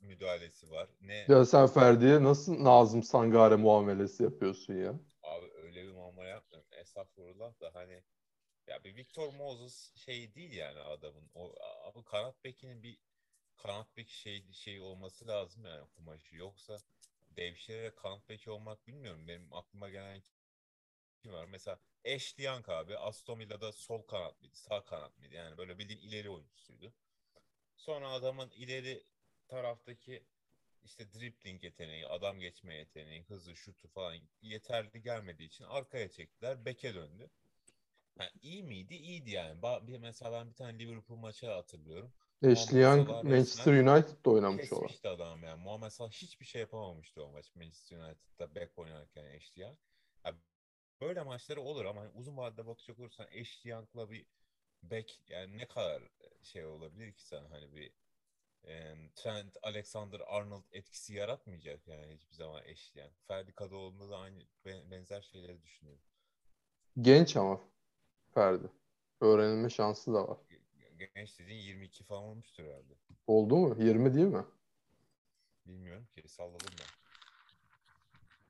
[0.00, 4.94] müdahalesi var ne Ya sen Ferdi'ye nasıl Nazım Sangare muamelesi yapıyorsun ya?
[5.22, 6.68] abi öyle bir muamele yapmıyorum.
[6.72, 8.02] Estağfurullah da hani
[8.66, 11.30] ya bir Victor Moses şey değil yani adamın.
[11.34, 12.98] O abi kanat bekinin bir
[13.56, 16.36] kanat bek şey şey olması lazım yani kumaşı.
[16.36, 16.78] Yoksa
[17.36, 17.96] devşirerek
[18.28, 19.28] beki olmak bilmiyorum.
[19.28, 20.22] Benim aklıma gelen
[21.22, 21.44] kim var?
[21.44, 21.78] Mesela
[22.38, 24.56] Young abi Aston Villa'da sol kanat mıydı?
[24.56, 25.34] Sağ kanat mıydı?
[25.34, 26.92] Yani böyle bildiğin ileri oyuncusuydu.
[27.76, 29.04] Sonra adamın ileri
[29.48, 30.24] taraftaki
[30.84, 36.64] işte dribbling yeteneği, adam geçme yeteneği, hızı, şutu falan yeterli gelmediği için arkaya çektiler.
[36.64, 37.30] Beke döndü.
[38.18, 38.94] Ha, iyi miydi?
[38.94, 39.62] İyiydi yani.
[40.00, 42.12] Mesela ben bir tane Liverpool maçı hatırlıyorum.
[42.44, 44.80] Ashley Young Manchester United'da oynamış olan.
[44.82, 45.62] Kesmişti adam yani.
[45.62, 49.78] Muhammed Salah hiçbir şey yapamamıştı o maç Manchester United'da back oynarken Ashley Young.
[50.24, 50.34] Ya
[51.00, 54.26] böyle maçları olur ama hani uzun vadede bakacak olursan Ashley Young'la bir
[54.82, 56.02] back yani ne kadar
[56.42, 57.92] şey olabilir ki sana hani bir
[58.64, 63.14] em, Trent Alexander-Arnold etkisi yaratmayacak yani hiçbir zaman Ashley Young.
[63.28, 66.02] Ferdi Kadıoğlu'nda da aynı be- benzer şeyleri düşünüyorum.
[67.00, 67.60] Genç ama
[68.34, 68.70] Ferdi.
[69.20, 70.38] Öğrenilme şansı da var.
[70.98, 72.94] Ge- Genç dediğin 22 falan olmuştur herhalde.
[73.26, 73.76] Oldu mu?
[73.78, 74.44] 20 değil mi?
[75.66, 76.86] Bilmiyorum ki salladım ben.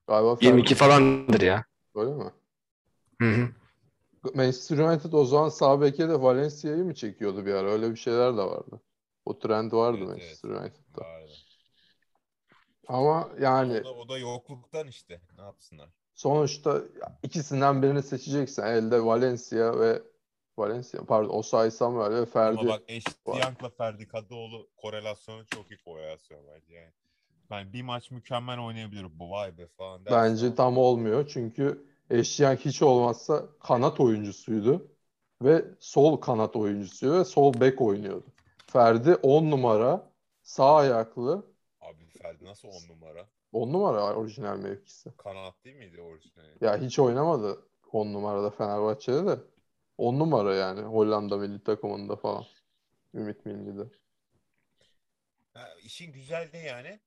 [0.06, 1.64] Galiba 22 Ferdi- falandır ya.
[1.94, 2.30] Öyle mi?
[3.20, 3.48] Hı hı.
[4.34, 7.70] Manchester United o zaman sağ beke de Valencia'yı mı çekiyordu bir ara?
[7.70, 8.80] Öyle bir şeyler de vardı.
[9.24, 10.60] O trend vardı Evet, Manchester evet.
[10.62, 11.00] United'da.
[11.04, 11.32] Vardı.
[12.88, 15.20] Ama yani O da, o da yokluktan işte.
[15.36, 15.88] Ne yapsınlar?
[16.14, 16.82] sonuçta
[17.22, 18.62] ikisinden birini seçeceksin.
[18.62, 20.02] Elde Valencia ve
[20.58, 22.60] Valencia pardon Osayi Samuel ve Ferdi.
[22.60, 22.82] Ama bak.
[23.26, 26.92] Young'la Ferdi Kadıoğlu korelasyonu çok iyi korelasyon bence yani.
[27.50, 31.28] Yani bir maç mükemmel oynayabilir bu vay be falan dersin Bence tam olmuyor.
[31.28, 34.88] Çünkü Eşyan hiç olmazsa kanat oyuncusuydu.
[35.42, 38.26] Ve sol kanat oyuncusuydu ve sol bek oynuyordu.
[38.66, 40.10] Ferdi 10 numara
[40.42, 41.46] sağ ayaklı
[41.80, 43.26] Abi Ferdi nasıl on numara?
[43.52, 45.16] 10 numara orijinal mevkisi.
[45.16, 46.48] Kanat değil miydi orijinali?
[46.60, 47.58] Ya hiç oynamadı
[47.92, 49.38] 10 numarada Fenerbahçe'de de.
[49.98, 52.44] 10 numara yani Hollanda milli takımında falan.
[53.14, 53.90] Ümit Milli'de.
[55.54, 57.00] Ha, işin güzel ne yani?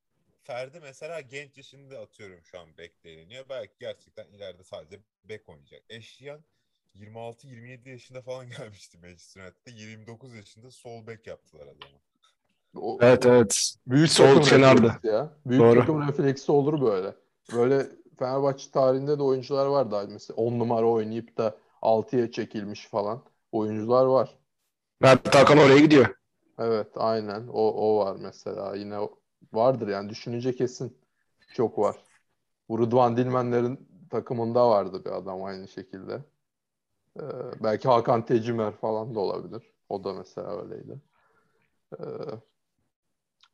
[0.44, 3.50] Ferdi mesela genç yaşında atıyorum şu an bek deniliyor.
[3.50, 5.84] Belki gerçekten ileride sadece bek oynayacak.
[5.90, 6.44] Eşyan
[6.94, 9.72] 26-27 yaşında falan gelmişti Manchester United'da.
[9.72, 12.00] 29 yaşında sol bek yaptılar adamı.
[12.76, 13.76] O, Evet evet.
[13.88, 15.00] Büyük Sol kenarda.
[15.04, 15.30] ya.
[15.46, 15.80] Büyük Doğru.
[15.80, 17.16] takım refleksi olur böyle.
[17.54, 17.88] Böyle
[18.20, 24.06] Fenerbahçe tarihinde de oyuncular var daha mesela 10 numara oynayıp da 6'ya çekilmiş falan oyuncular
[24.06, 24.38] var.
[25.02, 26.16] Mert Hakan oraya gidiyor.
[26.60, 27.48] Evet, aynen.
[27.48, 28.76] O o var mesela.
[28.76, 28.98] Yine
[29.54, 30.98] vardır yani düşününce kesin
[31.54, 31.96] çok var.
[32.70, 36.24] Bu Rıdvan Dilmenler'in takımında vardı bir adam aynı şekilde.
[37.20, 37.24] Ee,
[37.64, 39.64] belki Hakan Tecimer falan da olabilir.
[39.90, 41.02] O da mesela öyleydi.
[42.00, 42.04] Ee,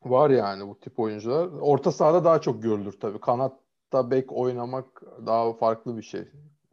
[0.04, 1.46] var yani bu tip oyuncular.
[1.60, 3.20] Orta sahada daha çok görülür tabii.
[3.20, 6.28] Kanatta bek oynamak daha farklı bir şey.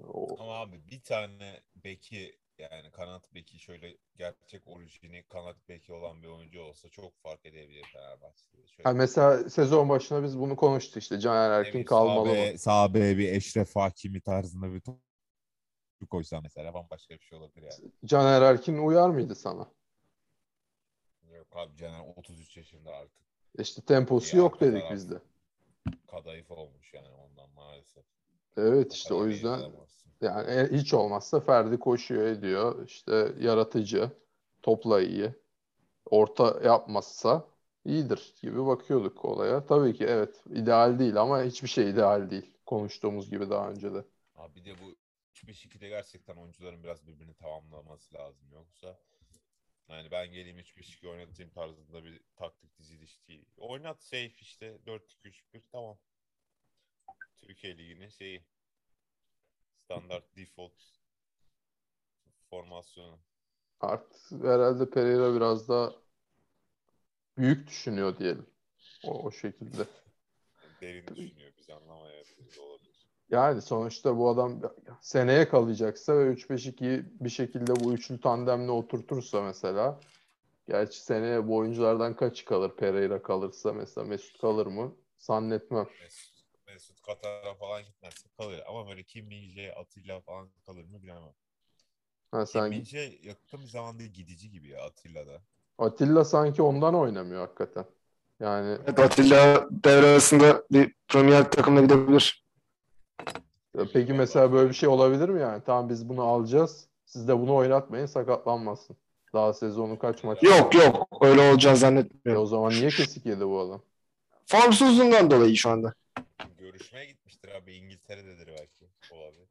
[0.07, 6.23] O, Ama abi bir tane beki yani kanat beki şöyle gerçek orijini kanat beki olan
[6.23, 8.67] bir oyuncu olsa çok fark edebilir Fenerbahçe'de.
[8.67, 11.19] Şöyle Ha, mesela sezon başında biz bunu konuştuk işte.
[11.19, 12.57] Caner ne Erkin bileyim, kalmalı sağ mı?
[12.57, 14.99] Sağ be bir Eşref Hakimi tarzında bir top
[16.09, 17.91] koysa mesela bambaşka bir şey olabilir yani.
[18.05, 19.71] Caner Erkin uyar mıydı sana?
[21.31, 23.23] Yok abi Caner 33 yaşında artık.
[23.59, 25.21] İşte temposu Ya, yok dedik kadar biz de.
[26.07, 28.05] Kadayıf olmuş yani ondan maalesef.
[28.57, 29.59] Evet işte o yüzden
[30.21, 32.87] yani e- hiç olmazsa Ferdi koşuyor ediyor.
[32.87, 34.11] İşte yaratıcı,
[34.61, 35.33] topla iyi.
[36.05, 37.45] Orta yapmazsa
[37.85, 39.65] iyidir gibi bakıyorduk olaya.
[39.65, 42.51] Tabii ki evet ideal değil ama hiçbir şey ideal değil.
[42.65, 44.03] Konuştuğumuz gibi daha önce de.
[44.35, 44.95] Abi bir de bu
[45.31, 48.47] 3-5-2'de gerçekten oyuncuların biraz birbirini tamamlaması lazım.
[48.53, 48.97] Yoksa
[49.89, 53.45] yani ben geleyim 3-5-2 oynatayım tarzında bir taktik diziliş değil.
[53.57, 55.97] Oynat safe işte 4-2-3-1 tamam.
[57.37, 58.43] Türkiye Ligi'nin şeyi
[59.85, 60.73] standart default
[62.49, 63.19] formasyonu.
[63.79, 65.93] Artık herhalde Pereira biraz daha
[67.37, 68.45] büyük düşünüyor diyelim.
[69.03, 69.87] O, o şekilde.
[70.81, 73.07] Derin düşünüyor biz anlamayabiliriz olabilir.
[73.29, 74.61] Yani sonuçta bu adam
[75.01, 79.99] seneye kalacaksa ve 3-5-2'yi bir şekilde bu üçlü tandemle oturtursa mesela
[80.67, 84.95] gerçi seneye bu oyunculardan kaç kalır Pereira kalırsa mesela Mesut kalır mı?
[85.17, 85.87] Zannetmem.
[86.01, 86.32] Mesut,
[86.73, 88.61] Mesut Katar'a falan gitmezse kalır.
[88.67, 91.33] Ama böyle Kim Min-jae, Atilla falan kalır mı bilemem.
[92.31, 95.41] Ha, Kim sen Min-jae yakın bir zamanda gidici gibi ya Atilla'da.
[95.77, 97.85] Atilla sanki ondan oynamıyor hakikaten.
[98.39, 102.43] Yani Evet, Atilla devre arasında bir Premier takımına gidebilir.
[103.93, 105.63] peki mesela böyle bir şey olabilir mi yani?
[105.65, 106.87] Tamam biz bunu alacağız.
[107.05, 108.97] Siz de bunu oynatmayın sakatlanmasın.
[109.33, 110.45] Daha sezonun kaç maçı?
[110.45, 112.43] Yok yok öyle olacağını E zannetmiyorum.
[112.43, 113.81] o zaman niye kesik yedi bu adam?
[114.45, 115.93] Formsuzluğundan dolayı şu anda.
[116.73, 117.73] Görüşmeye gitmiştir abi.
[117.73, 118.89] İngiltere'dedir belki.
[119.11, 119.47] Olabilir.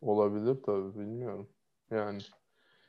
[0.00, 1.48] Olabilir tabii bilmiyorum.
[1.90, 2.22] Yani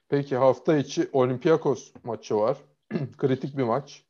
[0.09, 2.57] peki hafta içi Olympiakos maçı var.
[3.17, 4.03] Kritik bir maç.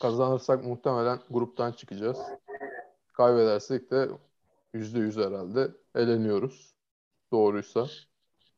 [0.00, 2.18] Kazanırsak muhtemelen gruptan çıkacağız.
[3.12, 4.08] Kaybedersek de
[4.74, 6.74] %100 herhalde eleniyoruz.
[7.32, 7.86] Doğruysa.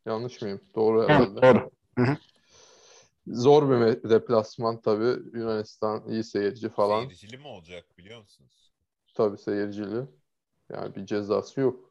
[0.07, 0.61] Yanlış mıyım?
[0.75, 1.43] Doğru herhalde.
[1.43, 1.71] Doğru.
[3.27, 5.39] Zor bir deplasman tabii.
[5.39, 7.01] Yunanistan iyi seyirci falan.
[7.01, 8.70] Seyircili mi olacak biliyor musunuz?
[9.21, 10.07] Tabii seyircili.
[10.73, 11.91] Yani bir cezası yok.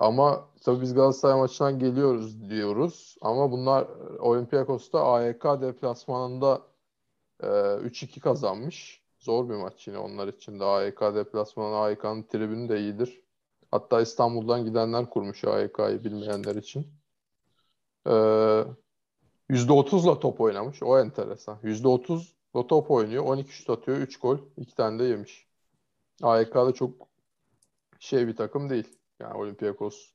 [0.00, 3.16] Ama tabii biz Galatasaray maçından geliyoruz diyoruz.
[3.22, 3.88] Ama bunlar
[4.18, 6.62] Olympiakos'ta AYK deplasmanında
[7.42, 9.02] e, 3-2 kazanmış.
[9.18, 10.64] Zor bir maç yine onlar için de.
[10.64, 13.22] AYK deplasmanı, AYK'nın tribünü de iyidir.
[13.70, 16.86] Hatta İstanbul'dan gidenler kurmuş AYK'yı bilmeyenler için.
[18.06, 18.12] E,
[19.50, 20.82] %30'la top oynamış.
[20.82, 21.58] O enteresan.
[21.62, 23.24] %30'la top oynuyor.
[23.24, 23.98] 12 şut atıyor.
[23.98, 24.38] 3 gol.
[24.56, 25.49] 2 tane de yemiş.
[26.22, 27.08] AYK'da çok
[28.00, 28.98] şey bir takım değil.
[29.20, 30.12] Yani Olympiakos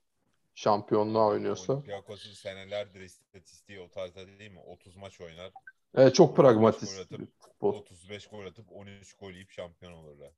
[0.55, 1.73] şampiyonluğa oynuyorsa.
[1.73, 4.59] Olympiakos'un senelerdir istatistiği o tarzda değil mi?
[4.59, 5.51] 30 maç oynar.
[5.95, 7.73] Evet, çok 35 gol pragmatist atıp- bir futbol.
[7.75, 10.33] 35 gol atıp 13 gol yiyip şampiyon olurlar.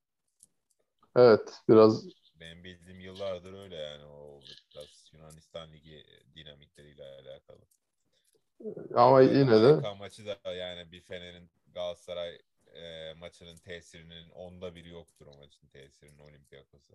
[1.16, 2.06] Evet biraz
[2.40, 4.42] Benim bildiğim yıllardır öyle yani o
[4.72, 6.06] biraz Yunanistan Ligi
[6.36, 7.62] dinamikleriyle alakalı.
[8.96, 12.40] ama yine de AYK maçı da yani bir Fener'in Galatasaray
[12.78, 16.94] e, maçının tesirinin onda biri yoktur o maçın tesirinin Olympiakos'a.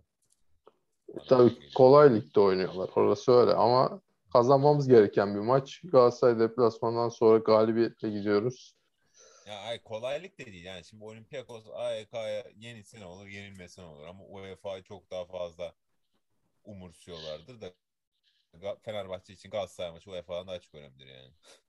[1.28, 2.90] Tabii kolay ligde oynuyorlar.
[2.96, 4.00] Orası öyle ama
[4.32, 5.80] kazanmamız gereken bir maç.
[5.84, 8.74] Galatasaray deplasmandan sonra galibiyetle gidiyoruz.
[9.46, 14.06] Ya ay kolaylık da değil yani şimdi Olympiakos AYK'ya yenilse ne olur yenilmese ne olur
[14.06, 15.74] ama UEFA'yı çok daha fazla
[16.64, 17.74] umursuyorlardır da
[18.82, 21.32] Fenerbahçe için Galatasaray maçı UEFA'dan daha çok önemlidir yani.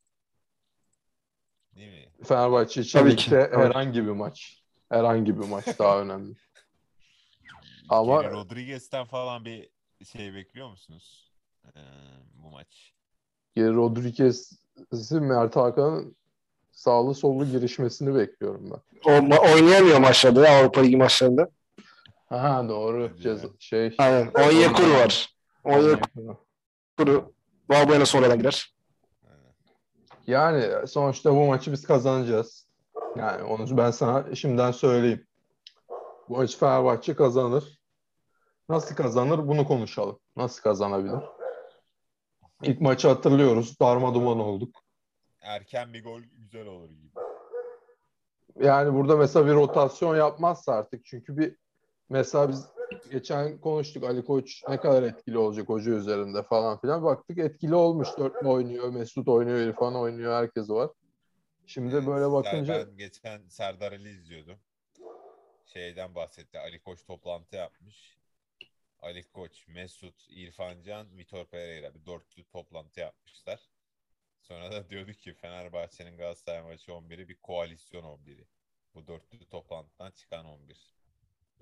[1.76, 2.26] Değil mi?
[2.26, 4.64] Fenerbahçe için Tabii ki, herhangi bir maç.
[4.90, 6.34] Herhangi bir maç daha önemli.
[7.90, 9.70] Ama- Geri Rodriguez'ten falan bir
[10.06, 11.32] şey bekliyor musunuz?
[11.76, 11.80] Ee,
[12.34, 12.94] bu maç.
[13.56, 16.16] Geri Rodriguez'i Mert Hakan'ın
[16.72, 18.82] sağlı sollu girişmesini bekliyorum ben.
[19.06, 21.50] O ma- oynayamıyor maçlarda ya Avrupa Ligi maçlarında.
[22.30, 23.18] Ha doğru.
[23.22, 23.96] Ceza, şey.
[23.98, 24.32] Aynen.
[24.48, 25.30] Onyekuru var.
[25.64, 27.34] Onyekuru
[27.70, 28.74] Valbuena sonradan girer.
[30.28, 32.68] Yani sonuçta bu maçı biz kazanacağız.
[33.16, 35.28] Yani onu ben sana şimdiden söyleyeyim.
[36.30, 37.80] Bu maçı Fenerbahçe kazanır.
[38.70, 40.20] Nasıl kazanır bunu konuşalım.
[40.36, 41.20] Nasıl kazanabilir?
[42.64, 43.80] İlk maçı hatırlıyoruz.
[43.80, 44.76] Darma duman olduk.
[45.42, 47.10] erken bir gol güzel olur gibi.
[48.60, 51.56] Yani burada mesela bir rotasyon yapmazsa artık çünkü bir
[52.10, 52.66] mesela biz
[53.12, 57.04] geçen konuştuk Ali Koç ne kadar etkili olacak hoca üzerinde falan filan.
[57.04, 58.08] Baktık etkili olmuş.
[58.18, 60.90] Dörtlü oynuyor, Mesut oynuyor, İrfan oynuyor, herkes var.
[61.66, 64.60] Şimdi Evet, böyle bakınca Ben geçen Serdar Ali izliyordum.
[65.66, 66.60] Şeyden bahsetti.
[66.60, 68.18] Ali Koç toplantı yapmış.
[69.02, 73.60] Ali Koç, Mesut, İrfan Can, Vitor Pereira bir dörtlü toplantı yapmışlar.
[74.42, 78.48] Sonra da diyordu ki Fenerbahçe'nin Galatasaray maçı 11'i bir koalisyon 11'i.
[78.96, 80.94] Bu dörtlü toplantıdan çıkan 11.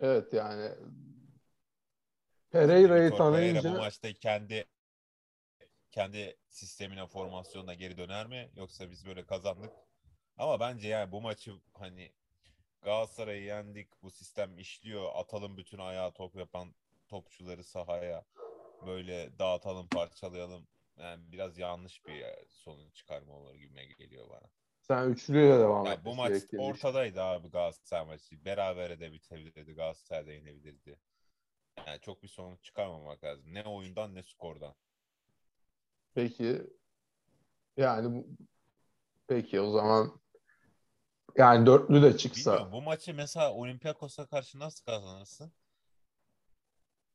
[0.02, 0.72] evet yani
[2.52, 4.66] Pereira'yı Vitor Pereira tanıyınca bu maçta kendi
[5.92, 8.52] kendi sistemine, formasyonuna geri döner mi?
[8.56, 9.72] Yoksa biz böyle kazandık.
[10.38, 12.12] Ama bence yani bu maçı hani
[12.82, 14.04] Galatasaray'ı yendik.
[14.04, 15.10] Bu sistem işliyor.
[15.14, 16.76] Atalım bütün ayağa top yapan
[17.08, 18.26] topçuları sahaya.
[18.88, 20.68] Böyle dağıtalım, parçalayalım.
[20.98, 24.50] Yani biraz yanlış bir sonuç çıkarma olur gibime geliyor bana.
[24.82, 28.46] Sen üçlüyle devam etmesi bu maç ortadaydı abi Galatasaray maçı.
[28.46, 29.74] Berabere de bitebilirdi.
[29.74, 31.00] Galatasaray da yenebilirdi.
[31.88, 33.54] Yani çok bir sonuç çıkarmamak lazım.
[33.54, 34.76] Ne oyundan ne skordan.
[36.14, 36.62] Peki
[37.78, 38.26] yani
[39.28, 40.22] peki o zaman
[41.38, 45.54] yani dörtlü de çıksa Bilmiyorum bu maçı mesela Olympiakos'a karşı nasıl kazanırsın?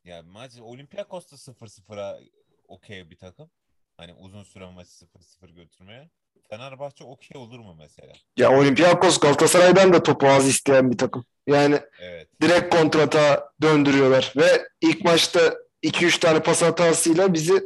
[0.05, 2.21] Yani maç Olympiakos da 0-0'a
[2.69, 3.51] okey bir takım.
[3.97, 6.11] Hani uzun süre maçı 0-0 götürmeye.
[6.51, 8.12] Fenerbahçe okey olur mu mesela?
[8.36, 11.24] Ya Olympiakos Galatasaray'dan da topu az isteyen bir takım.
[11.47, 12.28] Yani Evet.
[12.42, 15.40] direkt kontrata döndürüyorlar ve ilk maçta
[15.82, 17.64] 2-3 tane pas hatasıyla bizi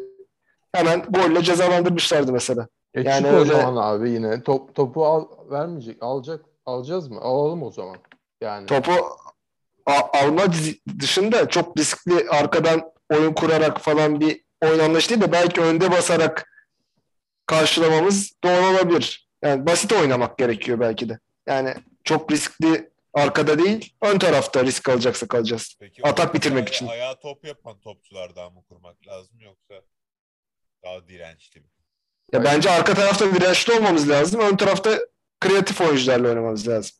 [0.72, 2.68] hemen golle cezalandırmışlardı mesela.
[2.94, 7.20] E Yani çık o öyle- zaman abi yine top topu al vermeyecek alacak alacağız mı
[7.20, 7.96] alalım o zaman
[8.40, 8.92] yani Topu
[9.86, 10.42] a- alma
[11.00, 16.49] dışında çok riskli arkadan oyun kurarak falan bir oyun anlayışı değil de belki önde basarak
[17.50, 19.28] karşılamamız doğru olabilir.
[19.42, 21.18] Yani basit oynamak gerekiyor belki de.
[21.46, 21.74] Yani
[22.04, 25.76] çok riskli arkada değil, ön tarafta risk alacaksak alacağız.
[25.80, 26.86] Peki Atak bitirmek için.
[26.86, 29.74] Ayağa top yapan topçulardan mı kurmak lazım yoksa
[30.84, 31.66] daha dirençli mi?
[32.32, 34.40] Ya bence arka tarafta dirençli olmamız lazım.
[34.40, 34.98] Ön tarafta
[35.40, 36.96] kreatif oyuncularla oynamamız lazım.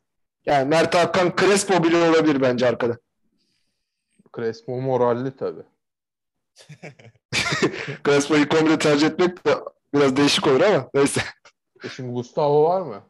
[0.47, 2.99] Yani Mert Hakan Crespo bile olabilir bence arkada.
[4.37, 5.63] Crespo moralli tabii.
[8.05, 9.55] Crespo'yu komple tercih etmek de
[9.95, 11.21] biraz değişik olur ama neyse.
[11.85, 13.03] E şimdi Gustavo var mı?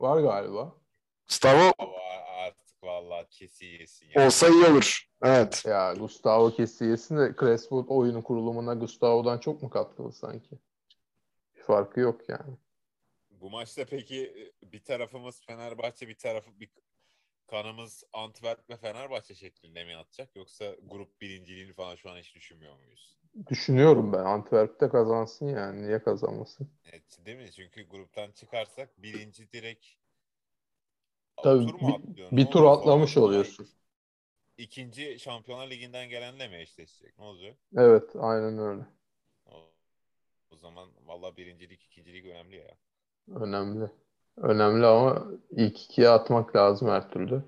[0.00, 0.72] Var galiba.
[1.28, 1.72] Gustavo
[2.46, 4.26] artık vallahi kesi yesin ya.
[4.26, 5.08] olsa iyi olur.
[5.22, 5.62] Evet.
[5.66, 10.50] Ya Gustavo kesiyesin de Crespo oyunun kurulumuna Gustavo'dan çok mu katkılı sanki?
[11.56, 12.56] Bir farkı yok yani.
[13.30, 16.70] Bu maçta peki e, bir tarafımız Fenerbahçe bir tarafı bir
[17.46, 22.76] kanımız Antwerp ve Fenerbahçe şeklinde mi atacak yoksa grup birinciliğini falan şu an hiç düşünmüyor
[22.76, 23.17] muyuz?
[23.50, 25.82] Düşünüyorum ben Antwerp'te kazansın yani.
[25.82, 26.68] Niye kazanmasın?
[26.84, 27.52] Evet, değil mi?
[27.52, 29.86] Çünkü gruptan çıkarsak birinci direkt
[31.42, 32.02] Tabii tur mu?
[32.16, 33.18] Ne Bir tur atlamış falan?
[33.18, 33.68] oluyorsun.
[34.58, 37.18] İkinci Şampiyonlar Ligi'nden gelenle mi eşleşecek?
[37.18, 37.56] Ne olacak?
[37.76, 38.86] Evet aynen öyle.
[39.46, 39.72] O,
[40.50, 42.78] o zaman valla birincilik, ikincilik önemli ya.
[43.36, 43.90] Önemli.
[44.36, 47.42] Önemli ama ilk ikiye atmak lazım her türlü.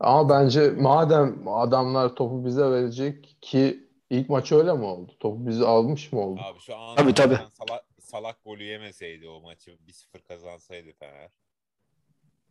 [0.00, 3.81] Ama bence madem adamlar topu bize verecek ki
[4.12, 5.12] ilk maç öyle mi oldu?
[5.20, 6.40] Topu bizi almış mı oldu?
[6.44, 7.38] Abi şu an Tabii, tabii.
[7.52, 11.30] Salak, salak golü yemeseydi o maçı 1-0 kazansaydı Fener.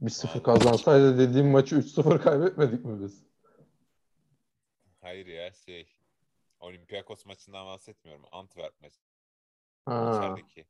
[0.01, 0.43] 1-0 Vallahi.
[0.43, 3.24] kazansaydı dediğim maçı 3-0 kaybetmedik mi biz?
[5.01, 5.88] Hayır ya şey
[6.59, 8.26] Olympiakos maçından bahsetmiyorum.
[8.32, 8.99] Antwerp maçı
[9.86, 10.12] Ha.
[10.18, 10.66] içerideki.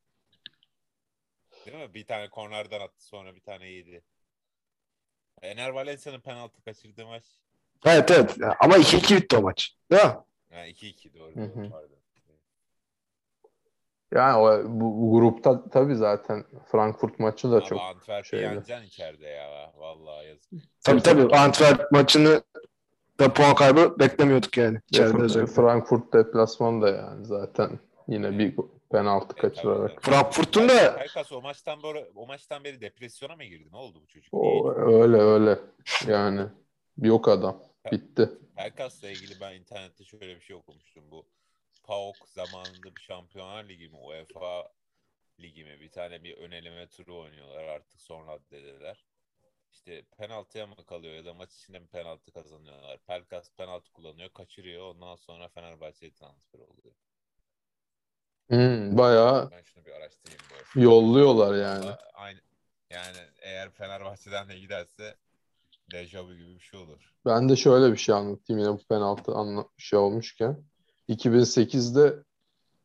[1.65, 1.93] Değil mi?
[1.93, 4.03] Bir tane kornerden attı sonra bir tane yedi.
[5.41, 7.23] Ener Valencia'nın penaltı kaçırdığı maç.
[7.85, 8.37] Evet evet.
[8.59, 9.75] Ama 2-2 bitti o maç.
[9.91, 10.13] Değil mi?
[10.51, 11.35] Ha 2-2 doğru.
[11.35, 11.97] Doğru, pardon.
[14.15, 18.43] Yani o, bu, bu grupta tabii zaten Frankfurt maçı da Ama çok Antwerp'i şeyli.
[18.43, 19.73] yeneceksin içeride ya.
[19.77, 20.51] Vallahi yazık.
[20.83, 21.35] Tabii tabii.
[21.35, 22.41] Antwerp maçını
[23.19, 24.79] da puan kaybı beklemiyorduk yani.
[24.89, 25.53] İçeride Ve özellikle.
[25.53, 28.55] Frankfurt deplasmanı da yani zaten yine bir
[28.91, 29.89] penaltı Evet, kaçırarak.
[30.03, 30.15] tabii.
[30.15, 33.69] Frankfurt'un da Pelkas o maçtan beri o maçtan beri depresyona mı girdi?
[33.71, 34.33] Ne oldu bu çocuk?
[34.33, 35.59] O, öyle öyle
[36.07, 36.41] yani
[36.97, 37.57] yok adam.
[37.91, 38.29] Bitti.
[38.55, 41.11] Pelkas'la ilgili ben internette şöyle bir şey okumuştum.
[41.11, 41.25] Bu
[41.83, 44.71] PAOK zamanında bir Şampiyonlar Ligi mi UEFA
[45.39, 49.05] Ligi mi bir tane bir ön eleme turu oynuyorlar artık sonra dediler.
[49.71, 52.99] İşte penaltıya mı kalıyor ya da maç içinde mi penaltı kazanıyorlar.
[53.07, 54.83] Pelkas penaltı kullanıyor, kaçırıyor.
[54.95, 56.95] Ondan sonra Fenerbahçe'ye transfer oluyor.
[58.49, 60.67] Hmm, bayağı Ben şunu bir araştırayım bu arada.
[60.75, 61.85] yolluyorlar yani.
[62.13, 62.39] Aynı.
[62.89, 65.15] Yani eğer Fenerbahçe'den de giderse
[65.91, 67.13] dejavu gibi bir şey olur.
[67.25, 70.63] Ben de şöyle bir şey anlatayım yine bu penaltı anla şey olmuşken.
[71.09, 72.23] 2008'de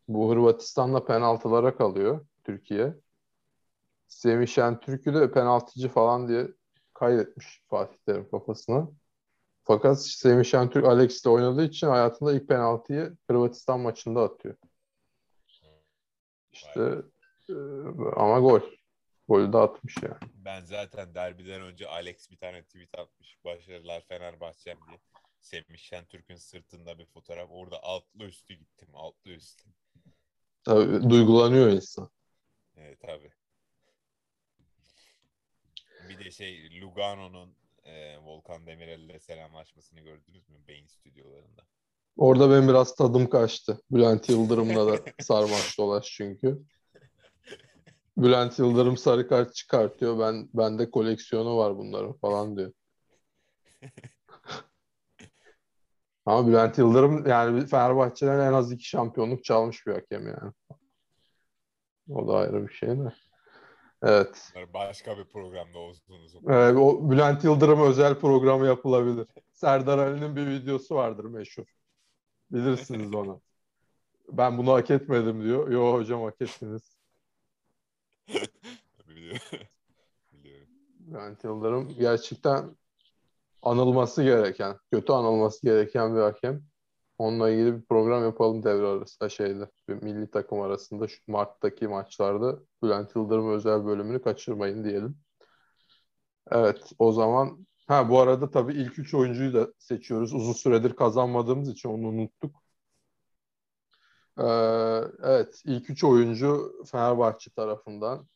[0.09, 2.95] bu Hırvatistan'la penaltılara kalıyor Türkiye.
[4.09, 6.49] Semih Şentürk'ü de penaltıcı falan diye
[6.95, 8.89] kaydetmiş Fatih Terim kafasına.
[9.63, 14.57] Fakat Semih Şentürk Alex'le oynadığı için hayatında ilk penaltıyı Hırvatistan maçında atıyor.
[16.53, 17.03] İşte
[17.49, 17.55] e,
[18.17, 18.61] ama gol.
[19.29, 20.33] Golü de atmış yani.
[20.45, 23.39] Ben zaten derbiden önce Alex bir tane tweet atmış.
[23.45, 24.99] Başarılar Fenerbahçe'm diye.
[25.41, 27.49] Semih Şentürk'ün sırtında bir fotoğraf.
[27.51, 28.89] Orada altlı üstü gittim.
[28.95, 29.65] Altlı üstü.
[30.65, 32.11] Tabii, duygulanıyor insan.
[32.77, 33.31] Evet tabii.
[36.09, 40.57] Bir de şey Lugano'nun e, Volkan Demirel'le selamlaşmasını gördünüz mü?
[40.69, 41.63] Beyin stüdyolarında.
[42.17, 43.81] Orada benim biraz tadım kaçtı.
[43.91, 46.63] Bülent Yıldırım'la da sarmaş dolaş çünkü.
[48.17, 50.19] Bülent Yıldırım sarı kart çıkartıyor.
[50.19, 52.73] Ben bende koleksiyonu var bunların falan diyor.
[56.27, 60.53] Ama Bülent Yıldırım yani Fenerbahçe'den en az iki şampiyonluk çalmış bir hakem yani.
[62.09, 63.15] O da ayrı bir şey de.
[64.03, 64.53] Evet.
[64.75, 66.47] Başka bir programda uzun.
[66.49, 69.27] Evet, o Bülent Yıldırım özel programı yapılabilir.
[69.53, 71.65] Serdar Ali'nin bir videosu vardır meşhur.
[72.51, 73.41] Bilirsiniz onu.
[74.29, 75.69] Ben bunu hak etmedim diyor.
[75.69, 76.96] Yo hocam hak ettiniz.
[80.33, 80.69] Biliyorum.
[81.01, 82.77] Bülent Yıldırım gerçekten
[83.63, 86.63] anılması gereken, kötü anılması gereken bir hakem.
[87.19, 89.71] Onunla ilgili bir program yapalım devre arasında şeyde.
[89.89, 95.19] Milli takım arasında şu Mart'taki maçlarda Bülent Yıldırım özel bölümünü kaçırmayın diyelim.
[96.51, 100.35] Evet o zaman ha bu arada tabii ilk üç oyuncuyu da seçiyoruz.
[100.35, 102.63] Uzun süredir kazanmadığımız için onu unuttuk.
[104.39, 104.43] Ee,
[105.23, 108.29] evet ilk üç oyuncu Fenerbahçe tarafından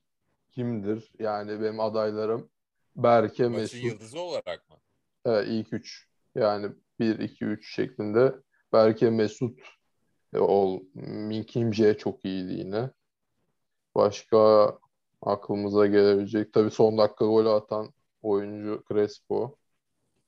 [0.50, 1.12] kimdir?
[1.18, 2.50] Yani benim adaylarım
[2.96, 3.84] Berke, Maçın Mesut.
[3.84, 4.76] yıldızı olarak mı?
[5.24, 6.08] Evet, ilk üç.
[6.34, 8.34] Yani 1, 2, 3 şeklinde.
[8.72, 9.60] Berke Mesut
[10.34, 10.80] e, ol.
[10.94, 12.90] Minkimce çok iyiydi yine.
[13.94, 14.38] Başka
[15.22, 16.52] aklımıza gelebilecek.
[16.52, 17.92] Tabii son dakika golü atan
[18.22, 19.56] oyuncu Crespo.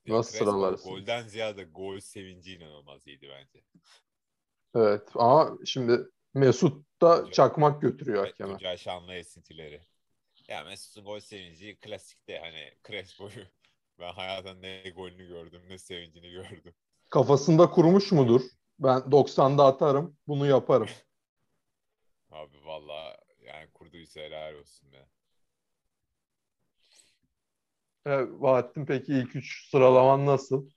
[0.06, 0.90] Nasıl Crespo sıralarsın?
[0.90, 3.64] Golden ziyade gol sevinci inanılmaz iyiydi bence.
[4.74, 8.52] Evet ama şimdi Mesut da çakmak götürüyor hakeme.
[8.52, 9.80] Tuncay Şanlı esintileri.
[10.48, 13.44] Ya Mesut'un gol sevinci klasikte hani Crespo'yu
[13.98, 16.74] ben hayatımda ne golünü gördüm ne sevincini gördüm.
[17.10, 18.42] Kafasında kurmuş mudur?
[18.78, 20.88] Ben 90'da atarım, bunu yaparım.
[22.30, 25.06] Abi valla yani kurduysa helal olsun ya.
[28.06, 30.70] Evet, Bahattin peki ilk üç sıralaman nasıl?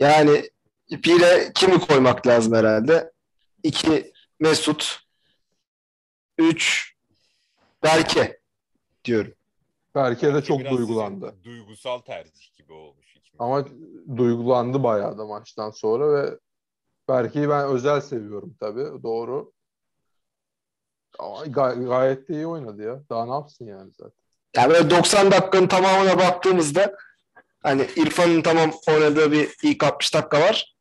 [0.00, 0.50] Yani
[0.90, 3.12] bire kimi koymak lazım herhalde?
[3.62, 5.00] İki Mesut.
[6.38, 6.94] Üç
[7.82, 8.39] Berke
[9.04, 9.32] diyorum.
[9.94, 11.34] Berke de çok duygulandı.
[11.44, 13.16] Duygusal tercih gibi olmuş.
[13.16, 13.36] ikimiz.
[13.38, 13.66] Ama
[14.16, 16.38] duygulandı bayağı da maçtan sonra ve
[17.08, 19.02] Berke'yi ben özel seviyorum tabii.
[19.02, 19.52] Doğru.
[21.18, 23.02] Ama gay- gayet de iyi oynadı ya.
[23.10, 24.12] Daha ne yapsın yani zaten.
[24.56, 26.96] Yani böyle 90 dakikanın tamamına baktığımızda
[27.62, 30.76] hani İrfan'ın tamam oynadığı bir ilk 60 dakika var.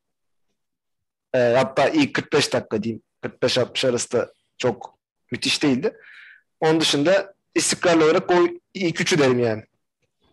[1.33, 3.03] Ee, hatta ilk 45 dakika diyeyim.
[3.23, 4.99] 45-60 arası da çok
[5.31, 5.97] müthiş değildi.
[6.59, 9.63] Onun dışında istikrarlı olarak o ilk üçü derim yani.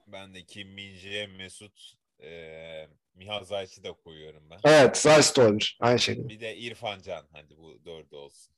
[0.06, 4.58] Ben de Kim Min-jae, Mesut, eee Miha Zayç'ı da koyuyorum ben.
[4.64, 5.78] Evet, Zayt de olabilir.
[5.80, 6.28] Aynı şekilde.
[6.28, 7.26] Bir de İrfan Can.
[7.32, 8.54] Hadi bu dördü olsun.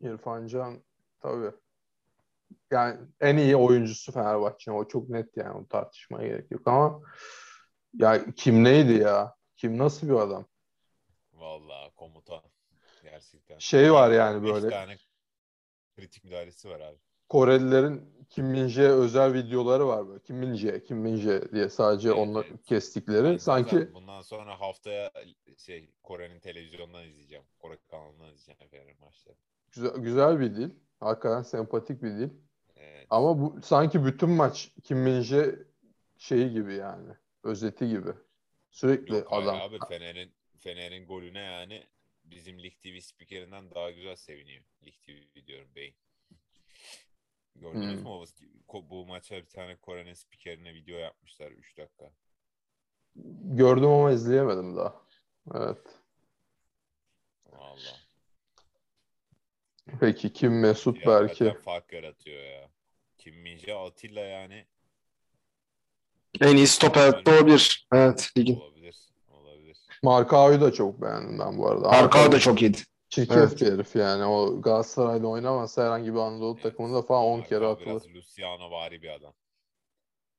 [0.00, 0.84] İrfan Can
[1.20, 1.56] tabii.
[2.70, 4.76] Yani en iyi oyuncusu Fenerbahçe'nin.
[4.76, 5.50] O çok net yani.
[5.50, 7.00] Onu tartışmaya gerek yok ama
[7.94, 9.34] ya kim neydi ya?
[9.56, 10.46] Kim nasıl bir adam?
[11.32, 12.42] Vallahi komutan.
[13.02, 13.58] Gerçekten.
[13.58, 14.98] Şey var yani Beş böyle tane
[15.96, 16.98] kritik müdahalesi var abi.
[17.28, 20.20] Korelilerin Kim Min-jae özel videoları var böyle.
[20.22, 22.64] Kim Min-jae, Kim Min-jae diye sadece Evet, onu evet.
[22.64, 23.24] kestikleri.
[23.24, 25.12] Ben Sanki bundan sonra haftaya
[25.58, 27.44] şey Kore'nin televizyondan izleyeceğim.
[27.58, 29.36] Kore kanalından izleyeceğim Fener maçları.
[29.72, 30.70] güzel, güzel bir dil.
[31.00, 32.30] Hakikaten sempatik bir dil.
[32.76, 33.06] Evet.
[33.10, 35.58] Ama bu sanki bütün maç Kim Min-jae
[36.18, 37.12] şeyi gibi yani.
[37.42, 38.10] Özeti gibi.
[38.70, 39.56] Sürekli Yok adam.
[39.60, 41.84] abi Fener'in Fener'in golüne yani
[42.24, 44.62] bizim Lig TV spikerinden daha güzel seviniyor.
[44.86, 45.94] Lig TV diyorum beyin.
[47.56, 48.02] Gördünüz Hmm.
[48.02, 48.24] mü o
[48.90, 52.10] bu maça bir tane Kore'nin spikerine video yapmışlar 3 dakika.
[53.42, 54.94] Gördüm ama izleyemedim daha.
[55.54, 55.78] Evet.
[57.46, 58.00] Vallahi.
[60.00, 61.22] Peki Kim Mesut Ya Berke?
[61.44, 62.70] hakikaten fark yaratıyor ya.
[63.18, 64.66] Kim Min-jae Atilla yani
[66.40, 67.86] En iyi stoper olabilir.
[67.92, 68.60] Evet, ligin.
[68.60, 68.96] olabilir.
[69.28, 69.78] Olabilir.
[70.02, 71.88] Markao'yu da çok beğendim ben bu arada.
[71.88, 72.78] Markao da çok iyiydi.
[73.14, 73.60] Çirkef Evet.
[73.60, 74.24] bir herif yani.
[74.24, 77.86] O Galatasaray'da oynamasa herhangi bir Anadolu takımında falan 10 kere atılır.
[77.86, 79.32] Biraz Luciano vari bir adam.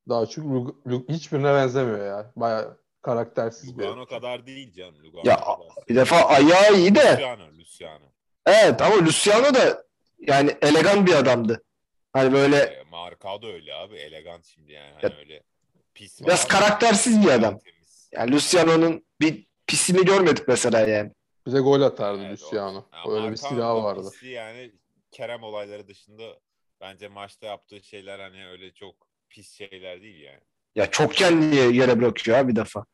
[0.10, 2.32] Daha çok Lug- Lug- hiçbirine benzemiyor ya.
[2.36, 4.96] Baya karaktersiz bir Lugano kadar değil canım.
[5.04, 5.58] Lugano Ya, kadar.
[5.90, 8.06] Bir defa ayağı iyi de Luciano, Luciano.
[8.46, 9.84] evet ama Luciano da
[10.20, 11.64] yani elegan bir adamdı.
[12.14, 13.96] Hani böyle E, Marka da öyle abi.
[13.96, 14.94] Elegant şimdi yani.
[15.02, 15.44] Hani Ya- öyle
[15.94, 17.58] pis biraz karaktersiz bir adam.
[17.60, 18.10] Temiz.
[18.12, 21.12] Yani Luciano'nun bir pisini görmedik mesela yani.
[21.46, 22.86] Bize gol atardı Evet, Luciano.
[23.06, 24.10] o- Öyle bir da vardı.
[24.22, 24.72] Yani
[25.12, 26.40] Kerem olayları dışında
[26.82, 30.42] bence maçta yaptığı şeyler hani öyle çok pis şeyler değil yani.
[30.76, 32.86] Ya çok kendini yere bırakıyor ha bir defa.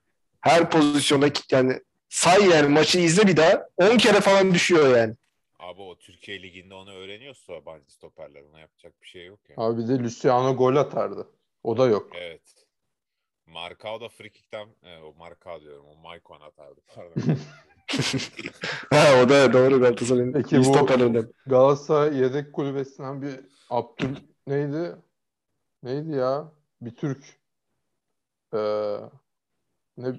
[0.41, 1.79] Her pozisyonda yani
[2.09, 5.15] say yani maçı izle bir daha 10 kere falan düşüyor yani.
[5.59, 9.59] Abi o Türkiye Ligi'nde onu öğreniyorsa yabancı stoperler ona yapacak bir şey yok yani.
[9.67, 11.27] Abi bir de Luciano gol atardı.
[11.63, 12.11] O da yok.
[12.15, 12.65] Evet.
[13.45, 17.13] Markao da frikikten, e, o Markao diyorum, o Maicon atardı pardon.
[18.89, 21.33] ha o da doğru Galatasaray'ın Peki iyi stoperlerinden.
[21.47, 23.39] Galatasaray yedek kulübesinden bir
[23.69, 24.15] Abdül
[24.47, 24.95] neydi?
[25.83, 26.51] Neydi ya?
[26.81, 27.39] Bir Türk.
[28.53, 28.97] Ee,
[29.97, 30.13] ne?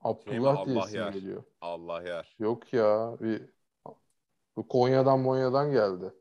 [0.00, 1.12] Abdullah Allah diye isim yar.
[1.12, 1.42] geliyor.
[1.60, 2.36] Allah yar.
[2.38, 3.16] Yok ya.
[3.20, 3.42] Bir
[4.56, 6.04] bu Konya'dan Monya'dan geldi.
[6.04, 6.12] Ha,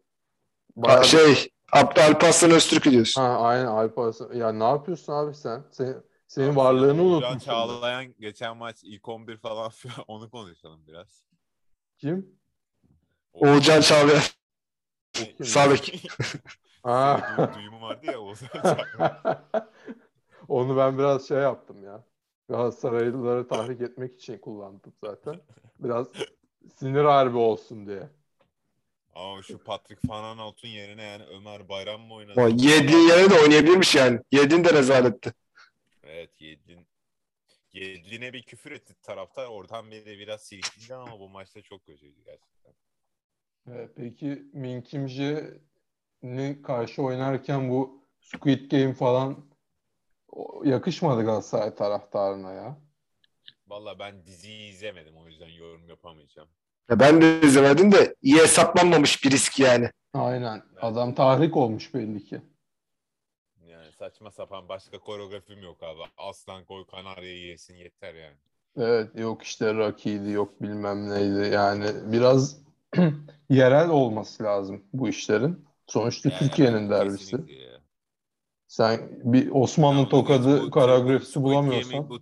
[0.75, 3.21] Bayağı bir- şey Abdü Alparslan Öztürk'ü diyorsun.
[3.21, 4.33] Ha, aynen Alp Arslan.
[4.33, 5.63] Ya ne yapıyorsun abi sen?
[5.71, 5.95] Sen
[6.27, 7.39] senin Abi varlığını unutmuşum.
[7.39, 9.71] Çağlayan geçen maç ilk 11 falan
[10.07, 11.23] onu konuşalım biraz.
[11.97, 12.39] Kim?
[13.33, 14.21] Oğulcan Çağlayan.
[15.13, 15.45] Kim?
[15.45, 16.09] Sağ bek.
[16.83, 17.21] Ha.
[17.35, 19.43] Sevdiğim duyumu vardı ya Oğuzhan Çağlayan.
[20.47, 22.03] Onu ben biraz şey yaptım ya.
[22.49, 25.41] Galatasaraylıları tahrik etmek için kullandım zaten.
[25.79, 26.07] Biraz
[26.75, 28.09] sinir harbi olsun diye.
[29.15, 32.41] Ama şu Patrick Van Aanholt'un yerine yani Ömer Bayram mı oynadı?
[32.49, 34.19] Yediğin yere de oynayabilirmiş yani.
[34.31, 35.33] Yediğin de rezaletti.
[36.09, 36.87] Evet Yedlin.
[37.73, 39.47] Yedlin'e bir küfür etti taraftar.
[39.47, 42.73] Oradan beri biraz silkildi ama bu maçta çok kötüydü gerçekten.
[43.67, 49.45] Ee, Peki Min Kim Jae-ni karşı oynarken bu Squid Game falan
[50.63, 52.81] yakışmadı Galatasaray taraftarına ya.
[53.67, 56.49] Valla ben diziyi izlemedim o yüzden yorum yapamayacağım.
[56.89, 59.91] Ya ben de izlemedim de iyi hesaplanmamış bir risk yani.
[60.13, 60.63] Aynen.
[60.81, 62.41] Adam tahrik olmuş belli ki.
[63.99, 66.01] Saçma sapan başka koreografim yok abi.
[66.17, 68.37] Aslan koy Kanarya'yı yesin yeter yani.
[68.77, 72.57] Evet yok işte Rocky'ydi yok bilmem neydi yani biraz
[73.49, 75.65] yerel olması lazım bu işlerin.
[75.87, 77.37] Sonuçta Yani Türkiye'nin derbisi.
[77.47, 77.81] ya.
[78.67, 82.21] Sen bir Osmanlı bu- tokadı bu- koreografisi Squid bulamıyorsan Game'i bu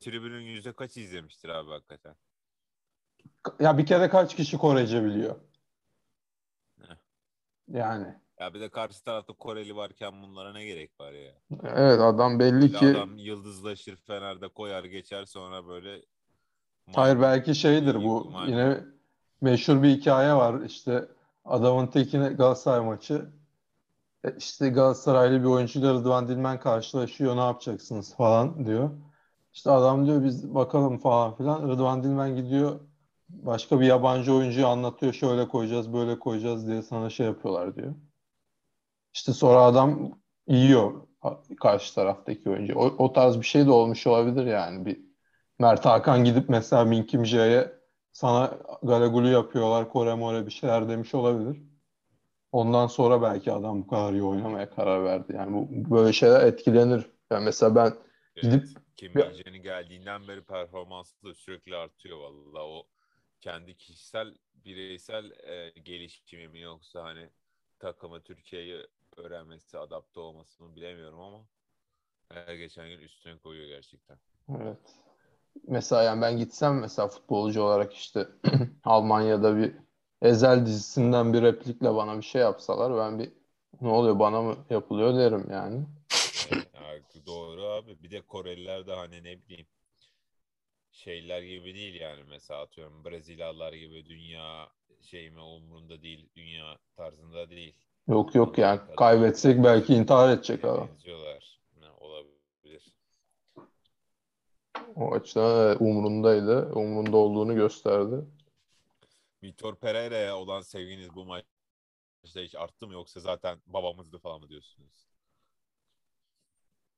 [0.00, 2.16] tribünün yüzde kaç izlemiştir abi hakikaten?
[3.60, 5.36] ya bir kere kaç kişi Korece biliyor?
[6.80, 6.96] Heh.
[7.68, 11.34] Yani Ya bir de karşı tarafta Koreli varken bunlara ne gerek var ya?
[11.64, 16.02] evet adam belli Bir ki adam yıldızlaşır Fener'de koyar geçer sonra böyle
[16.92, 18.46] hayır belki şeydir bu Maymun.
[18.46, 18.84] yine
[19.40, 21.08] meşhur bir hikaye var işte
[21.44, 23.30] adamın tekine Galatasaray maçı
[24.24, 28.90] E, işte Galatasaraylı bir oyuncuyla Rıdvan Dilmen karşılaşıyor ne yapacaksınız falan diyor.
[29.54, 31.68] İşte adam diyor biz bakalım falan filan.
[31.68, 32.80] Rıdvan Dilmen gidiyor
[33.28, 37.94] başka bir yabancı oyuncuyu anlatıyor şöyle koyacağız böyle koyacağız diye sana şey yapıyorlar diyor.
[39.14, 41.06] İşte sonra adam yiyor
[41.60, 42.74] karşı taraftaki oyuncu.
[42.74, 44.86] O, o tarz bir şey de olmuş olabilir yani.
[44.86, 45.00] Bir
[45.58, 47.72] Mert Hakan gidip mesela Min Kim Jae'ye
[48.12, 51.62] sana galegulu yapıyorlar Kore more bir şeyler demiş olabilir.
[52.52, 55.32] Ondan sonra belki adam bu kadar iyi oynamaya karar verdi.
[55.36, 57.06] Yani bu böyle şeyler etkilenir.
[57.30, 57.94] Yani mesela ben
[58.36, 58.44] Evet.
[58.44, 62.66] Gidip- Kim Min-jae'nin geldiğinden beri performansı da sürekli artıyor valla.
[62.68, 62.86] O
[63.40, 67.28] kendi kişisel, bireysel e, gelişimi mi yoksa hani
[67.78, 68.86] takımı Türkiye'yi
[69.16, 71.46] öğrenmesi, adapte olması mı bilemiyorum ama
[72.32, 74.18] her geçen gün üstüne koyuyor gerçekten.
[74.60, 74.78] Evet.
[75.68, 78.28] Mesela yani ben gitsem mesela futbolcu olarak işte
[78.84, 79.74] Almanya'da bir
[80.22, 83.32] Ezel dizisinden bir replikle bana bir şey yapsalar ben bir
[83.80, 85.86] ne oluyor bana mı yapılıyor derim yani.
[86.74, 88.02] Evet, doğru abi.
[88.02, 89.66] Bir de Koreliler de hani ne bileyim
[90.92, 94.68] şeyler gibi değil yani mesela atıyorum Brezilyalılar gibi dünya
[95.02, 97.74] şey mi umurunda değil, dünya tarzında değil.
[98.08, 100.88] Yok yok yani kaybetsek belki intihar edecek adam.
[100.88, 101.60] Benziyorlar.
[101.80, 102.96] Ne olabilir.
[104.96, 106.72] O açıdan umrundaydı.
[106.74, 108.16] Umrunda olduğunu gösterdi.
[109.42, 115.06] Vitor Pereira'ya olan sevginiz bu maçta hiç arttı mı yoksa zaten babamızdı falan mı diyorsunuz?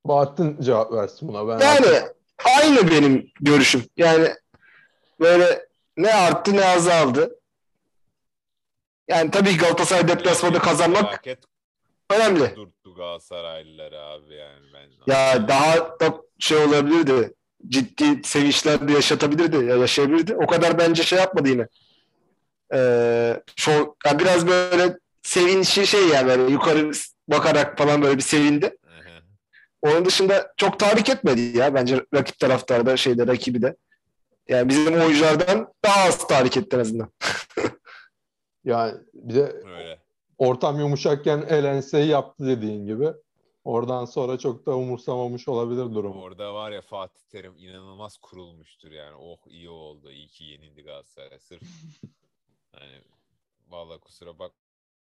[0.05, 1.49] Bahattin cevap versin buna.
[1.49, 2.17] Ben Yani artık-
[2.57, 3.85] aynı benim görüşüm.
[3.97, 4.29] Yani
[5.21, 7.41] böyle ne arttı ne azaldı.
[9.09, 11.25] Yani tabii Galatasaray deplasmanı kazanmak
[12.11, 12.57] önemli.
[12.57, 15.13] Durdu Galatasaraylıları abi yani ben.
[15.13, 17.35] Ya daha da şey olabilirdi.
[17.69, 19.65] Ciddi sevinçler de yaşatabilirdi.
[19.65, 20.35] Ya yaşayabilirdi.
[20.35, 21.69] O kadar bence şey yapmadı yine.
[22.75, 26.91] Ee, şov, ya biraz böyle sevinçli şey yani böyle yukarı
[27.29, 28.77] bakarak falan böyle bir sevindi.
[29.83, 33.77] Onun dışında çok tahrik etmedi ya bence rakip taraftarda şeyde rakibi de.
[34.49, 37.11] Yani bizim oyunculardan daha az tahrik etti en azından.
[38.67, 40.03] yani bir de Öyle.
[40.39, 43.13] ortam yumuşakken el enseyi yaptı dediğin gibi.
[43.65, 46.23] Oradan sonra çok da umursamamış olabilir durumu.
[46.23, 49.15] Orada var ya Fatih Terim inanılmaz kurulmuştur yani.
[49.15, 50.11] Oh iyi oldu.
[50.11, 51.39] iyi ki yenildi Galatasaray.
[51.39, 51.63] Sırf
[52.73, 53.03] hani
[53.69, 54.53] vallahi kusura bak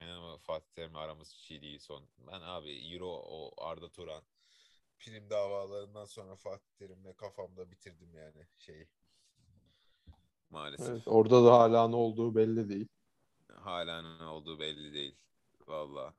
[0.00, 2.02] ama Fatih Terim'le aramız iyi değil son.
[2.32, 4.22] Ben abi Euro o Arda Turan
[4.98, 8.88] prim davalarından sonra Fatih Terim'le kafamda bitirdim yani şeyi.
[10.50, 10.88] Maalesef.
[10.88, 12.88] Evet, orada da hala ne olduğu belli değil.
[13.64, 15.14] Hala ne olduğu belli değil.
[15.66, 16.14] Valla.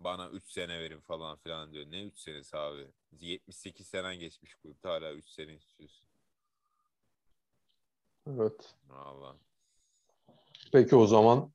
[0.00, 1.86] Bana 3 sene verin falan filan diyor.
[1.90, 2.86] Ne 3 senesi abi?
[3.12, 6.06] 78 senen geçmiş kulüpte hala 3 sene istiyorsun.
[8.26, 8.74] Evet.
[8.88, 9.36] Valla.
[10.72, 11.52] Peki o zaman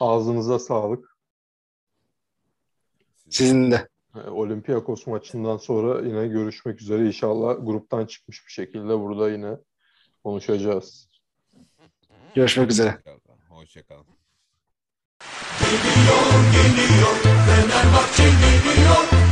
[0.00, 1.16] ağzınıza sağlık.
[3.30, 3.88] Sizin de.
[4.14, 7.06] E, Olympiakos maçından sonra yine görüşmek üzere.
[7.06, 9.56] İnşallah gruptan çıkmış bir şekilde burada yine
[10.24, 11.08] konuşacağız.
[12.34, 13.02] Görüşmek üzere.
[13.48, 14.21] Hoşçakalın.
[15.60, 19.31] Geliyor geliyor Fenerbahçe geliyor